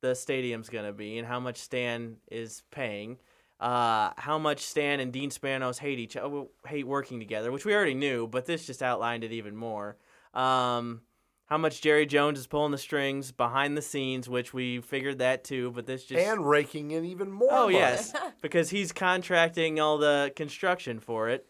the 0.00 0.14
stadium's 0.14 0.68
gonna 0.68 0.92
be 0.92 1.18
and 1.18 1.26
how 1.26 1.38
much 1.38 1.58
Stan 1.58 2.16
is 2.30 2.62
paying. 2.70 3.18
Uh, 3.58 4.10
how 4.18 4.38
much 4.38 4.60
Stan 4.60 5.00
and 5.00 5.12
Dean 5.12 5.30
Spanos 5.30 5.78
hate 5.78 5.98
each 5.98 6.16
other, 6.16 6.44
hate 6.66 6.86
working 6.86 7.18
together, 7.18 7.50
which 7.50 7.64
we 7.64 7.74
already 7.74 7.94
knew, 7.94 8.26
but 8.26 8.44
this 8.44 8.66
just 8.66 8.82
outlined 8.82 9.24
it 9.24 9.32
even 9.32 9.56
more. 9.56 9.96
Um, 10.34 11.00
how 11.46 11.56
much 11.56 11.80
Jerry 11.80 12.06
Jones 12.06 12.38
is 12.38 12.46
pulling 12.46 12.72
the 12.72 12.78
strings 12.78 13.32
behind 13.32 13.76
the 13.76 13.82
scenes, 13.82 14.28
which 14.28 14.52
we 14.52 14.80
figured 14.80 15.18
that 15.18 15.44
too, 15.44 15.70
but 15.70 15.86
this 15.86 16.04
just 16.04 16.20
and 16.20 16.46
raking 16.46 16.90
in 16.90 17.04
even 17.04 17.30
more. 17.30 17.48
oh 17.50 17.62
money. 17.66 17.76
yes, 17.76 18.12
because 18.42 18.68
he's 18.68 18.92
contracting 18.92 19.80
all 19.80 19.96
the 19.96 20.32
construction 20.36 21.00
for 21.00 21.28
it. 21.30 21.46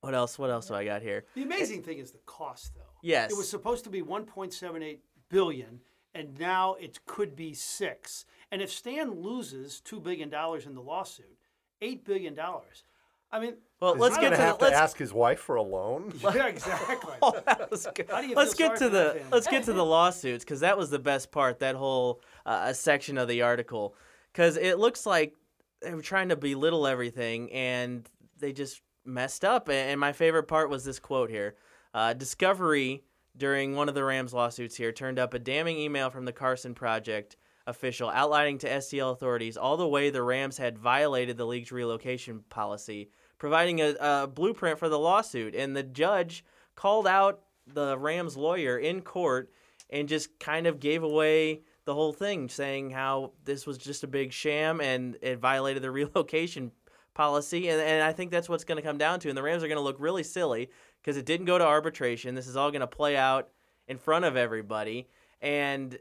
What 0.00 0.14
else? 0.14 0.38
What 0.38 0.48
else 0.48 0.68
do 0.68 0.74
I 0.74 0.84
got 0.84 1.02
here? 1.02 1.24
The 1.34 1.42
amazing 1.42 1.82
thing 1.82 1.98
is 1.98 2.12
the 2.12 2.20
cost, 2.24 2.74
though. 2.74 2.82
Yes. 3.02 3.30
It 3.30 3.36
was 3.36 3.50
supposed 3.50 3.84
to 3.84 3.90
be 3.90 4.00
1.78 4.00 5.00
billion, 5.28 5.80
and 6.14 6.38
now 6.38 6.74
it 6.74 7.04
could 7.06 7.36
be 7.36 7.54
six. 7.54 8.24
And 8.50 8.60
if 8.60 8.70
Stan 8.70 9.22
loses 9.22 9.80
two 9.80 10.00
billion 10.00 10.28
dollars 10.28 10.66
in 10.66 10.74
the 10.74 10.82
lawsuit, 10.82 11.38
eight 11.80 12.04
billion 12.04 12.34
dollars. 12.34 12.84
I 13.32 13.38
mean, 13.38 13.54
Well, 13.80 13.94
let's 13.94 14.16
get 14.16 14.32
gonna 14.32 14.36
have 14.36 14.58
the, 14.58 14.70
to 14.70 14.74
ask 14.74 14.96
his 14.96 15.12
wife 15.12 15.38
for 15.38 15.54
a 15.54 15.62
loan. 15.62 16.12
yeah, 16.22 16.46
exactly. 16.46 17.14
Oh, 17.22 17.40
that 17.46 17.70
was 17.70 17.86
good. 17.94 18.10
How 18.10 18.20
do 18.20 18.26
you 18.26 18.34
let's 18.34 18.54
get 18.54 18.76
to 18.78 18.88
the 18.88 19.12
family? 19.14 19.28
let's 19.30 19.46
get 19.46 19.64
to 19.64 19.72
the 19.72 19.84
lawsuits 19.84 20.44
because 20.44 20.60
that 20.60 20.76
was 20.76 20.90
the 20.90 20.98
best 20.98 21.30
part. 21.30 21.60
That 21.60 21.76
whole 21.76 22.22
uh, 22.44 22.72
section 22.72 23.18
of 23.18 23.28
the 23.28 23.42
article 23.42 23.94
because 24.32 24.56
it 24.56 24.78
looks 24.78 25.06
like 25.06 25.34
they 25.80 25.94
were 25.94 26.02
trying 26.02 26.30
to 26.30 26.36
belittle 26.36 26.86
everything 26.86 27.52
and 27.52 28.08
they 28.38 28.52
just 28.52 28.82
messed 29.04 29.44
up. 29.44 29.68
And, 29.68 29.90
and 29.90 30.00
my 30.00 30.12
favorite 30.12 30.44
part 30.44 30.68
was 30.68 30.84
this 30.84 30.98
quote 30.98 31.30
here: 31.30 31.54
uh, 31.94 32.14
"Discovery 32.14 33.04
during 33.36 33.74
one 33.74 33.88
of 33.88 33.94
the 33.94 34.04
Rams 34.04 34.34
lawsuits 34.34 34.76
here 34.76 34.92
turned 34.92 35.18
up 35.18 35.34
a 35.34 35.38
damning 35.38 35.78
email 35.78 36.10
from 36.10 36.24
the 36.24 36.32
Carson 36.32 36.74
Project." 36.74 37.36
Official 37.66 38.08
outlining 38.08 38.58
to 38.58 38.68
STL 38.68 39.12
authorities 39.12 39.56
all 39.56 39.76
the 39.76 39.86
way 39.86 40.10
the 40.10 40.22
Rams 40.22 40.58
had 40.58 40.78
violated 40.78 41.36
the 41.36 41.46
league's 41.46 41.70
relocation 41.70 42.42
policy, 42.48 43.10
providing 43.38 43.80
a, 43.80 43.94
a 44.00 44.26
blueprint 44.26 44.78
for 44.78 44.88
the 44.88 44.98
lawsuit. 44.98 45.54
And 45.54 45.76
the 45.76 45.84
judge 45.84 46.42
called 46.74 47.06
out 47.06 47.42
the 47.66 47.98
Rams 47.98 48.36
lawyer 48.36 48.78
in 48.78 49.02
court 49.02 49.52
and 49.90 50.08
just 50.08 50.38
kind 50.38 50.66
of 50.66 50.80
gave 50.80 51.02
away 51.02 51.60
the 51.84 51.94
whole 51.94 52.12
thing, 52.12 52.48
saying 52.48 52.90
how 52.90 53.32
this 53.44 53.66
was 53.66 53.78
just 53.78 54.04
a 54.04 54.08
big 54.08 54.32
sham 54.32 54.80
and 54.80 55.16
it 55.22 55.38
violated 55.38 55.82
the 55.82 55.90
relocation 55.92 56.72
policy. 57.20 57.68
And, 57.68 57.82
and 57.82 58.02
I 58.02 58.12
think 58.12 58.30
that's 58.30 58.48
what's 58.48 58.64
going 58.64 58.76
to 58.76 58.82
come 58.82 58.96
down 58.96 59.20
to. 59.20 59.28
And 59.28 59.36
the 59.36 59.42
Rams 59.42 59.62
are 59.62 59.68
going 59.68 59.76
to 59.76 59.82
look 59.82 59.96
really 59.98 60.22
silly 60.22 60.70
because 61.02 61.18
it 61.18 61.26
didn't 61.26 61.44
go 61.44 61.58
to 61.58 61.66
arbitration. 61.66 62.34
This 62.34 62.46
is 62.46 62.56
all 62.56 62.70
going 62.70 62.80
to 62.80 62.86
play 62.86 63.14
out 63.14 63.50
in 63.88 63.98
front 63.98 64.24
of 64.24 64.36
everybody. 64.36 65.06
And 65.42 65.98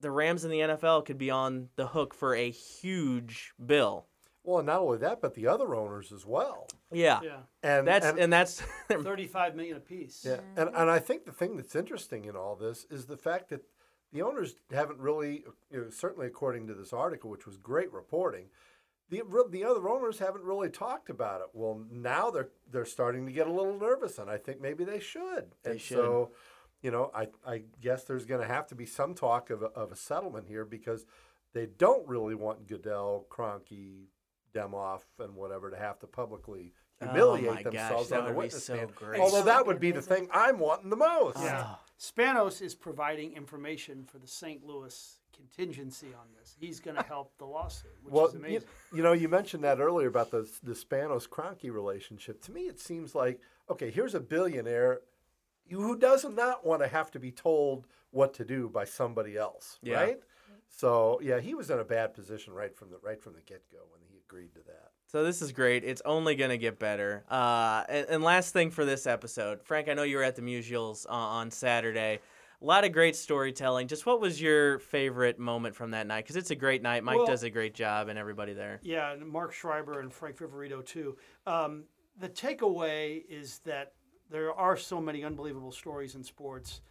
the 0.00 0.10
Rams 0.12 0.44
and 0.44 0.52
the 0.52 0.60
NFL 0.60 1.04
could 1.04 1.18
be 1.18 1.30
on 1.30 1.68
the 1.74 1.88
hook 1.88 2.14
for 2.14 2.36
a 2.36 2.48
huge 2.48 3.54
bill. 3.64 4.06
Well, 4.44 4.58
and 4.58 4.66
not 4.66 4.80
only 4.80 4.98
that, 4.98 5.20
but 5.20 5.34
the 5.34 5.48
other 5.48 5.74
owners 5.74 6.12
as 6.12 6.24
well. 6.24 6.68
Yeah. 6.92 7.20
Yeah, 7.24 7.38
And 7.64 7.86
That's 7.86 8.06
and, 8.06 8.18
and 8.18 8.32
that's 8.32 8.60
thirty-five 8.88 9.54
million 9.56 9.76
apiece. 9.76 10.24
yeah, 10.26 10.40
and 10.56 10.68
and 10.74 10.90
I 10.90 10.98
think 10.98 11.24
the 11.24 11.32
thing 11.32 11.56
that's 11.56 11.76
interesting 11.76 12.24
in 12.24 12.34
all 12.34 12.56
this 12.56 12.84
is 12.90 13.06
the 13.06 13.16
fact 13.16 13.50
that 13.50 13.62
the 14.12 14.22
owners 14.22 14.56
haven't 14.72 14.98
really, 14.98 15.44
you 15.70 15.80
know, 15.80 15.90
certainly 15.90 16.26
according 16.26 16.66
to 16.66 16.74
this 16.74 16.92
article, 16.92 17.30
which 17.30 17.46
was 17.46 17.56
great 17.56 17.92
reporting, 17.92 18.46
the 19.12 19.44
the 19.50 19.64
other 19.64 19.88
owners 19.88 20.18
haven't 20.18 20.44
really 20.44 20.70
talked 20.70 21.10
about 21.10 21.40
it. 21.42 21.48
Well, 21.52 21.82
now 21.90 22.30
they're 22.30 22.48
they're 22.70 22.84
starting 22.84 23.26
to 23.26 23.32
get 23.32 23.46
a 23.46 23.52
little 23.52 23.78
nervous, 23.78 24.18
and 24.18 24.30
I 24.30 24.38
think 24.38 24.60
maybe 24.60 24.84
they 24.84 25.00
should. 25.00 25.52
They 25.62 25.72
and 25.72 25.80
should. 25.80 25.96
So, 25.98 26.30
you 26.80 26.90
know, 26.90 27.10
I 27.14 27.28
I 27.46 27.62
guess 27.80 28.04
there's 28.04 28.24
going 28.24 28.40
to 28.40 28.46
have 28.46 28.66
to 28.68 28.74
be 28.74 28.86
some 28.86 29.14
talk 29.14 29.50
of 29.50 29.62
a, 29.62 29.66
of 29.66 29.92
a 29.92 29.96
settlement 29.96 30.46
here 30.48 30.64
because 30.64 31.04
they 31.52 31.66
don't 31.66 32.08
really 32.08 32.34
want 32.34 32.66
Goodell, 32.66 33.26
Kroenke, 33.30 34.06
Demoff, 34.54 35.02
and 35.18 35.34
whatever 35.36 35.70
to 35.70 35.76
have 35.76 35.98
to 36.00 36.06
publicly 36.06 36.72
Oh 37.02 37.06
humiliate 37.06 37.54
my 37.54 37.62
gosh, 37.62 37.72
themselves 37.72 38.08
that 38.10 38.20
on 38.20 38.24
the 38.26 38.30
would 38.32 38.34
be 38.34 38.46
witness 38.46 38.64
so 38.64 38.74
stand. 38.74 38.94
great. 38.94 39.20
Although 39.20 39.42
that 39.42 39.66
would 39.66 39.74
would 39.74 39.80
be 39.80 39.88
be 39.88 39.96
the 39.96 40.02
thing 40.02 40.28
I'm 40.32 40.58
wanting 40.58 40.90
the 40.90 40.96
most. 40.96 41.38
Yeah. 41.38 41.64
Oh. 41.66 41.78
Spanos 42.00 42.62
is 42.62 42.74
providing 42.74 43.32
information 43.34 44.04
for 44.04 44.18
the 44.18 44.26
St. 44.26 44.64
Louis 44.64 45.18
contingency 45.32 46.08
on 46.08 46.26
this. 46.38 46.56
He's 46.58 46.80
going 46.80 46.96
to 47.02 47.02
help 47.02 47.36
the 47.38 47.44
lawsuit, 47.46 47.92
which 48.02 48.12
Well, 48.12 48.26
is 48.26 48.34
amazing. 48.34 48.68
you, 48.92 48.98
you 48.98 49.02
know, 49.02 49.12
you 49.12 49.28
mentioned 49.28 49.64
that 49.64 49.80
earlier 49.80 50.08
about 50.08 50.30
the 50.30 50.48
the 50.62 50.72
Spanos 50.72 51.28
Kroenke 51.28 51.72
relationship. 51.72 52.40
To 52.42 52.52
me, 52.52 52.62
it 52.62 52.78
seems 52.80 53.14
like 53.14 53.40
okay, 53.70 53.90
here's 53.90 54.14
a 54.14 54.20
billionaire 54.20 55.00
who 55.70 55.96
does 55.96 56.24
not 56.24 56.66
want 56.66 56.82
to 56.82 56.88
have 56.88 57.10
to 57.12 57.18
be 57.20 57.30
told 57.30 57.86
what 58.10 58.34
to 58.34 58.44
do 58.44 58.68
by 58.68 58.84
somebody 58.84 59.36
else, 59.38 59.78
Yeah. 59.82 59.94
right? 60.00 60.20
So 60.68 61.20
yeah, 61.22 61.38
he 61.40 61.54
was 61.54 61.70
in 61.70 61.78
a 61.78 61.84
bad 61.84 62.14
position 62.14 62.52
right 62.54 62.74
from 62.74 62.90
the 62.90 62.98
right 63.02 63.20
from 63.22 63.34
the 63.34 63.40
get 63.42 63.62
go 63.70 63.78
when 63.90 64.00
he 64.10 64.18
agreed 64.26 64.52
to 64.54 64.60
that. 64.66 64.90
So 65.06 65.22
this 65.24 65.42
is 65.42 65.52
great. 65.52 65.84
It's 65.84 66.00
only 66.06 66.34
gonna 66.34 66.56
get 66.56 66.78
better. 66.78 67.24
Uh, 67.30 67.84
and, 67.88 68.06
and 68.08 68.24
last 68.24 68.52
thing 68.54 68.70
for 68.70 68.84
this 68.86 69.06
episode, 69.06 69.62
Frank, 69.62 69.88
I 69.88 69.94
know 69.94 70.02
you 70.04 70.16
were 70.16 70.22
at 70.22 70.36
the 70.36 70.42
Musials 70.42 71.06
uh, 71.06 71.12
on 71.12 71.50
Saturday. 71.50 72.20
A 72.62 72.64
lot 72.64 72.84
of 72.84 72.92
great 72.92 73.16
storytelling. 73.16 73.88
Just 73.88 74.06
what 74.06 74.20
was 74.20 74.40
your 74.40 74.78
favorite 74.78 75.36
moment 75.36 75.74
from 75.74 75.90
that 75.90 76.06
night? 76.06 76.22
Because 76.22 76.36
it's 76.36 76.52
a 76.52 76.54
great 76.54 76.80
night. 76.80 77.02
Mike 77.02 77.16
Well- 77.16 77.26
does 77.26 77.42
a 77.42 77.50
great 77.50 77.74
job, 77.74 78.06
and 78.06 78.16
everybody 78.16 78.52
there. 78.52 78.78
Yeah, 78.82 79.12
and 79.12 79.26
Mark 79.26 79.52
Schreiber 79.52 79.98
and 79.98 80.12
Frank 80.12 80.36
Viverito 80.36 80.84
too. 80.84 81.16
Um, 81.44 81.86
the 82.18 82.28
takeaway 82.28 83.24
is 83.28 83.58
that 83.60 83.94
there 84.30 84.52
are 84.52 84.76
so 84.76 85.00
many 85.00 85.24
unbelievable 85.24 85.72
stories 85.72 86.14
in 86.14 86.22
sports. 86.22 86.82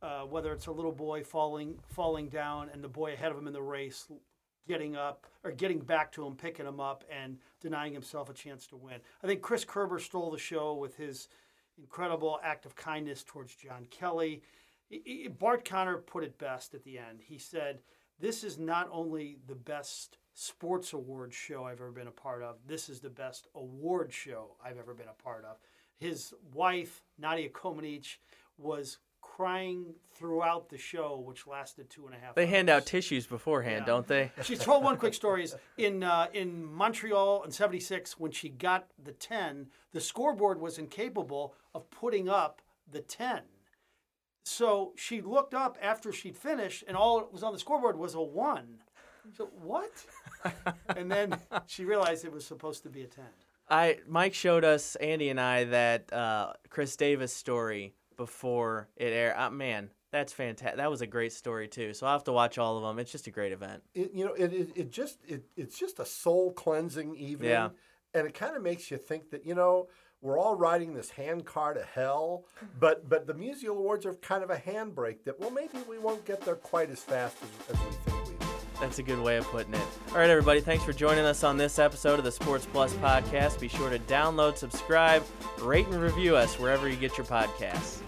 Uh, 0.00 0.22
whether 0.22 0.52
it's 0.52 0.66
a 0.66 0.72
little 0.72 0.92
boy 0.92 1.24
falling 1.24 1.80
falling 1.88 2.28
down 2.28 2.68
and 2.68 2.84
the 2.84 2.88
boy 2.88 3.14
ahead 3.14 3.32
of 3.32 3.38
him 3.38 3.46
in 3.46 3.52
the 3.52 3.62
race 3.62 4.06
getting 4.68 4.94
up 4.94 5.26
or 5.42 5.50
getting 5.50 5.80
back 5.80 6.12
to 6.12 6.24
him, 6.24 6.36
picking 6.36 6.66
him 6.66 6.78
up, 6.78 7.02
and 7.10 7.38
denying 7.60 7.94
himself 7.94 8.28
a 8.28 8.34
chance 8.34 8.66
to 8.66 8.76
win. 8.76 9.00
I 9.24 9.26
think 9.26 9.40
Chris 9.40 9.64
Kerber 9.64 9.98
stole 9.98 10.30
the 10.30 10.38
show 10.38 10.74
with 10.74 10.96
his 10.96 11.28
incredible 11.78 12.38
act 12.44 12.66
of 12.66 12.76
kindness 12.76 13.24
towards 13.24 13.54
John 13.56 13.86
Kelly. 13.90 14.42
Bart 15.38 15.64
Conner 15.64 15.98
put 15.98 16.24
it 16.24 16.38
best 16.38 16.74
at 16.74 16.84
the 16.84 16.98
end. 16.98 17.20
He 17.26 17.38
said, 17.38 17.80
This 18.20 18.44
is 18.44 18.58
not 18.58 18.88
only 18.92 19.38
the 19.46 19.54
best 19.54 20.18
sports 20.34 20.92
award 20.92 21.32
show 21.32 21.64
I've 21.64 21.80
ever 21.80 21.90
been 21.90 22.06
a 22.08 22.12
part 22.12 22.42
of, 22.42 22.56
this 22.66 22.88
is 22.88 23.00
the 23.00 23.10
best 23.10 23.48
award 23.54 24.12
show 24.12 24.56
I've 24.64 24.78
ever 24.78 24.94
been 24.94 25.08
a 25.08 25.22
part 25.22 25.44
of. 25.44 25.56
His 25.98 26.34
wife, 26.52 27.02
Nadia 27.18 27.48
Comaneci, 27.48 28.16
was 28.58 28.98
crying 29.22 29.94
throughout 30.14 30.68
the 30.68 30.78
show, 30.78 31.18
which 31.24 31.46
lasted 31.46 31.90
two 31.90 32.06
and 32.06 32.14
a 32.14 32.18
half 32.18 32.34
They 32.34 32.42
hours. 32.42 32.50
hand 32.50 32.70
out 32.70 32.86
tissues 32.86 33.26
beforehand, 33.26 33.80
Yeah. 33.82 33.86
don't 33.86 34.06
they? 34.06 34.30
She 34.42 34.56
told 34.56 34.84
one 34.84 34.96
quick 34.98 35.14
story 35.14 35.42
is 35.42 35.56
in 35.76 36.02
uh, 36.02 36.28
in 36.32 36.64
Montreal 36.64 37.42
in 37.44 37.50
'76 37.50 38.18
when 38.20 38.30
she 38.30 38.48
got 38.50 38.88
the 39.02 39.12
10, 39.12 39.66
the 39.92 40.00
scoreboard 40.00 40.60
was 40.60 40.78
incapable 40.78 41.54
of 41.74 41.90
putting 41.90 42.28
up 42.28 42.62
the 42.90 43.00
10. 43.00 43.40
So 44.46 44.92
she 44.96 45.20
looked 45.20 45.54
up 45.54 45.76
after 45.82 46.12
she'd 46.12 46.36
finished, 46.36 46.84
and 46.86 46.96
all 46.96 47.18
it 47.18 47.32
was 47.32 47.42
on 47.42 47.52
the 47.52 47.58
scoreboard 47.58 47.98
was 47.98 48.14
a 48.14 48.22
one. 48.22 48.78
So 49.36 49.50
what? 49.60 49.90
and 50.96 51.10
then 51.10 51.36
she 51.66 51.84
realized 51.84 52.24
it 52.24 52.32
was 52.32 52.46
supposed 52.46 52.84
to 52.84 52.88
be 52.88 53.02
a 53.02 53.06
10. 53.06 53.24
I 53.68 53.98
Mike 54.06 54.34
showed 54.34 54.64
us 54.64 54.94
Andy 54.96 55.30
and 55.30 55.40
I 55.40 55.64
that 55.64 56.12
uh, 56.12 56.52
Chris 56.70 56.94
Davis 56.94 57.32
story 57.32 57.94
before 58.16 58.88
it 58.96 59.12
aired. 59.12 59.34
Uh, 59.36 59.50
man, 59.50 59.90
that's 60.12 60.32
fantastic. 60.32 60.76
That 60.76 60.90
was 60.90 61.00
a 61.02 61.08
great 61.08 61.32
story 61.32 61.66
too. 61.66 61.92
So 61.92 62.06
I'll 62.06 62.12
have 62.12 62.24
to 62.24 62.32
watch 62.32 62.56
all 62.56 62.76
of 62.76 62.84
them. 62.84 63.00
It's 63.00 63.10
just 63.10 63.26
a 63.26 63.32
great 63.32 63.50
event. 63.50 63.82
It, 63.94 64.12
you 64.14 64.24
know, 64.24 64.34
it, 64.34 64.52
it, 64.52 64.68
it 64.76 64.92
just 64.92 65.18
it, 65.26 65.42
it's 65.56 65.76
just 65.76 65.98
a 65.98 66.06
soul 66.06 66.52
cleansing 66.52 67.16
evening, 67.16 67.50
Yeah. 67.50 67.70
And 68.14 68.26
it 68.26 68.34
kind 68.34 68.56
of 68.56 68.62
makes 68.62 68.90
you 68.90 68.96
think 68.96 69.30
that 69.30 69.46
you 69.46 69.54
know 69.54 69.88
we're 70.22 70.38
all 70.38 70.54
riding 70.54 70.94
this 70.94 71.10
handcar 71.10 71.74
to 71.74 71.82
hell, 71.82 72.44
but 72.80 73.08
but 73.08 73.26
the 73.26 73.34
Musial 73.34 73.70
Awards 73.70 74.06
are 74.06 74.14
kind 74.14 74.42
of 74.42 74.50
a 74.50 74.56
handbrake 74.56 75.24
that 75.24 75.38
well 75.38 75.50
maybe 75.50 75.78
we 75.88 75.98
won't 75.98 76.24
get 76.24 76.40
there 76.42 76.56
quite 76.56 76.90
as 76.90 77.00
fast 77.00 77.36
as, 77.42 77.74
as 77.76 77.84
we 77.84 77.92
think 77.92 78.26
we 78.26 78.32
will. 78.32 78.46
That's 78.80 78.98
a 78.98 79.02
good 79.02 79.20
way 79.20 79.36
of 79.36 79.44
putting 79.46 79.74
it. 79.74 79.80
All 80.10 80.18
right, 80.18 80.28
everybody, 80.28 80.60
thanks 80.60 80.84
for 80.84 80.92
joining 80.92 81.24
us 81.24 81.44
on 81.44 81.56
this 81.56 81.78
episode 81.78 82.18
of 82.18 82.24
the 82.24 82.32
Sports 82.32 82.66
Plus 82.70 82.92
podcast. 82.94 83.58
Be 83.58 83.68
sure 83.68 83.88
to 83.88 83.98
download, 84.00 84.58
subscribe, 84.58 85.24
rate, 85.60 85.86
and 85.86 86.00
review 86.00 86.36
us 86.36 86.58
wherever 86.58 86.88
you 86.88 86.96
get 86.96 87.16
your 87.16 87.26
podcasts. 87.26 88.02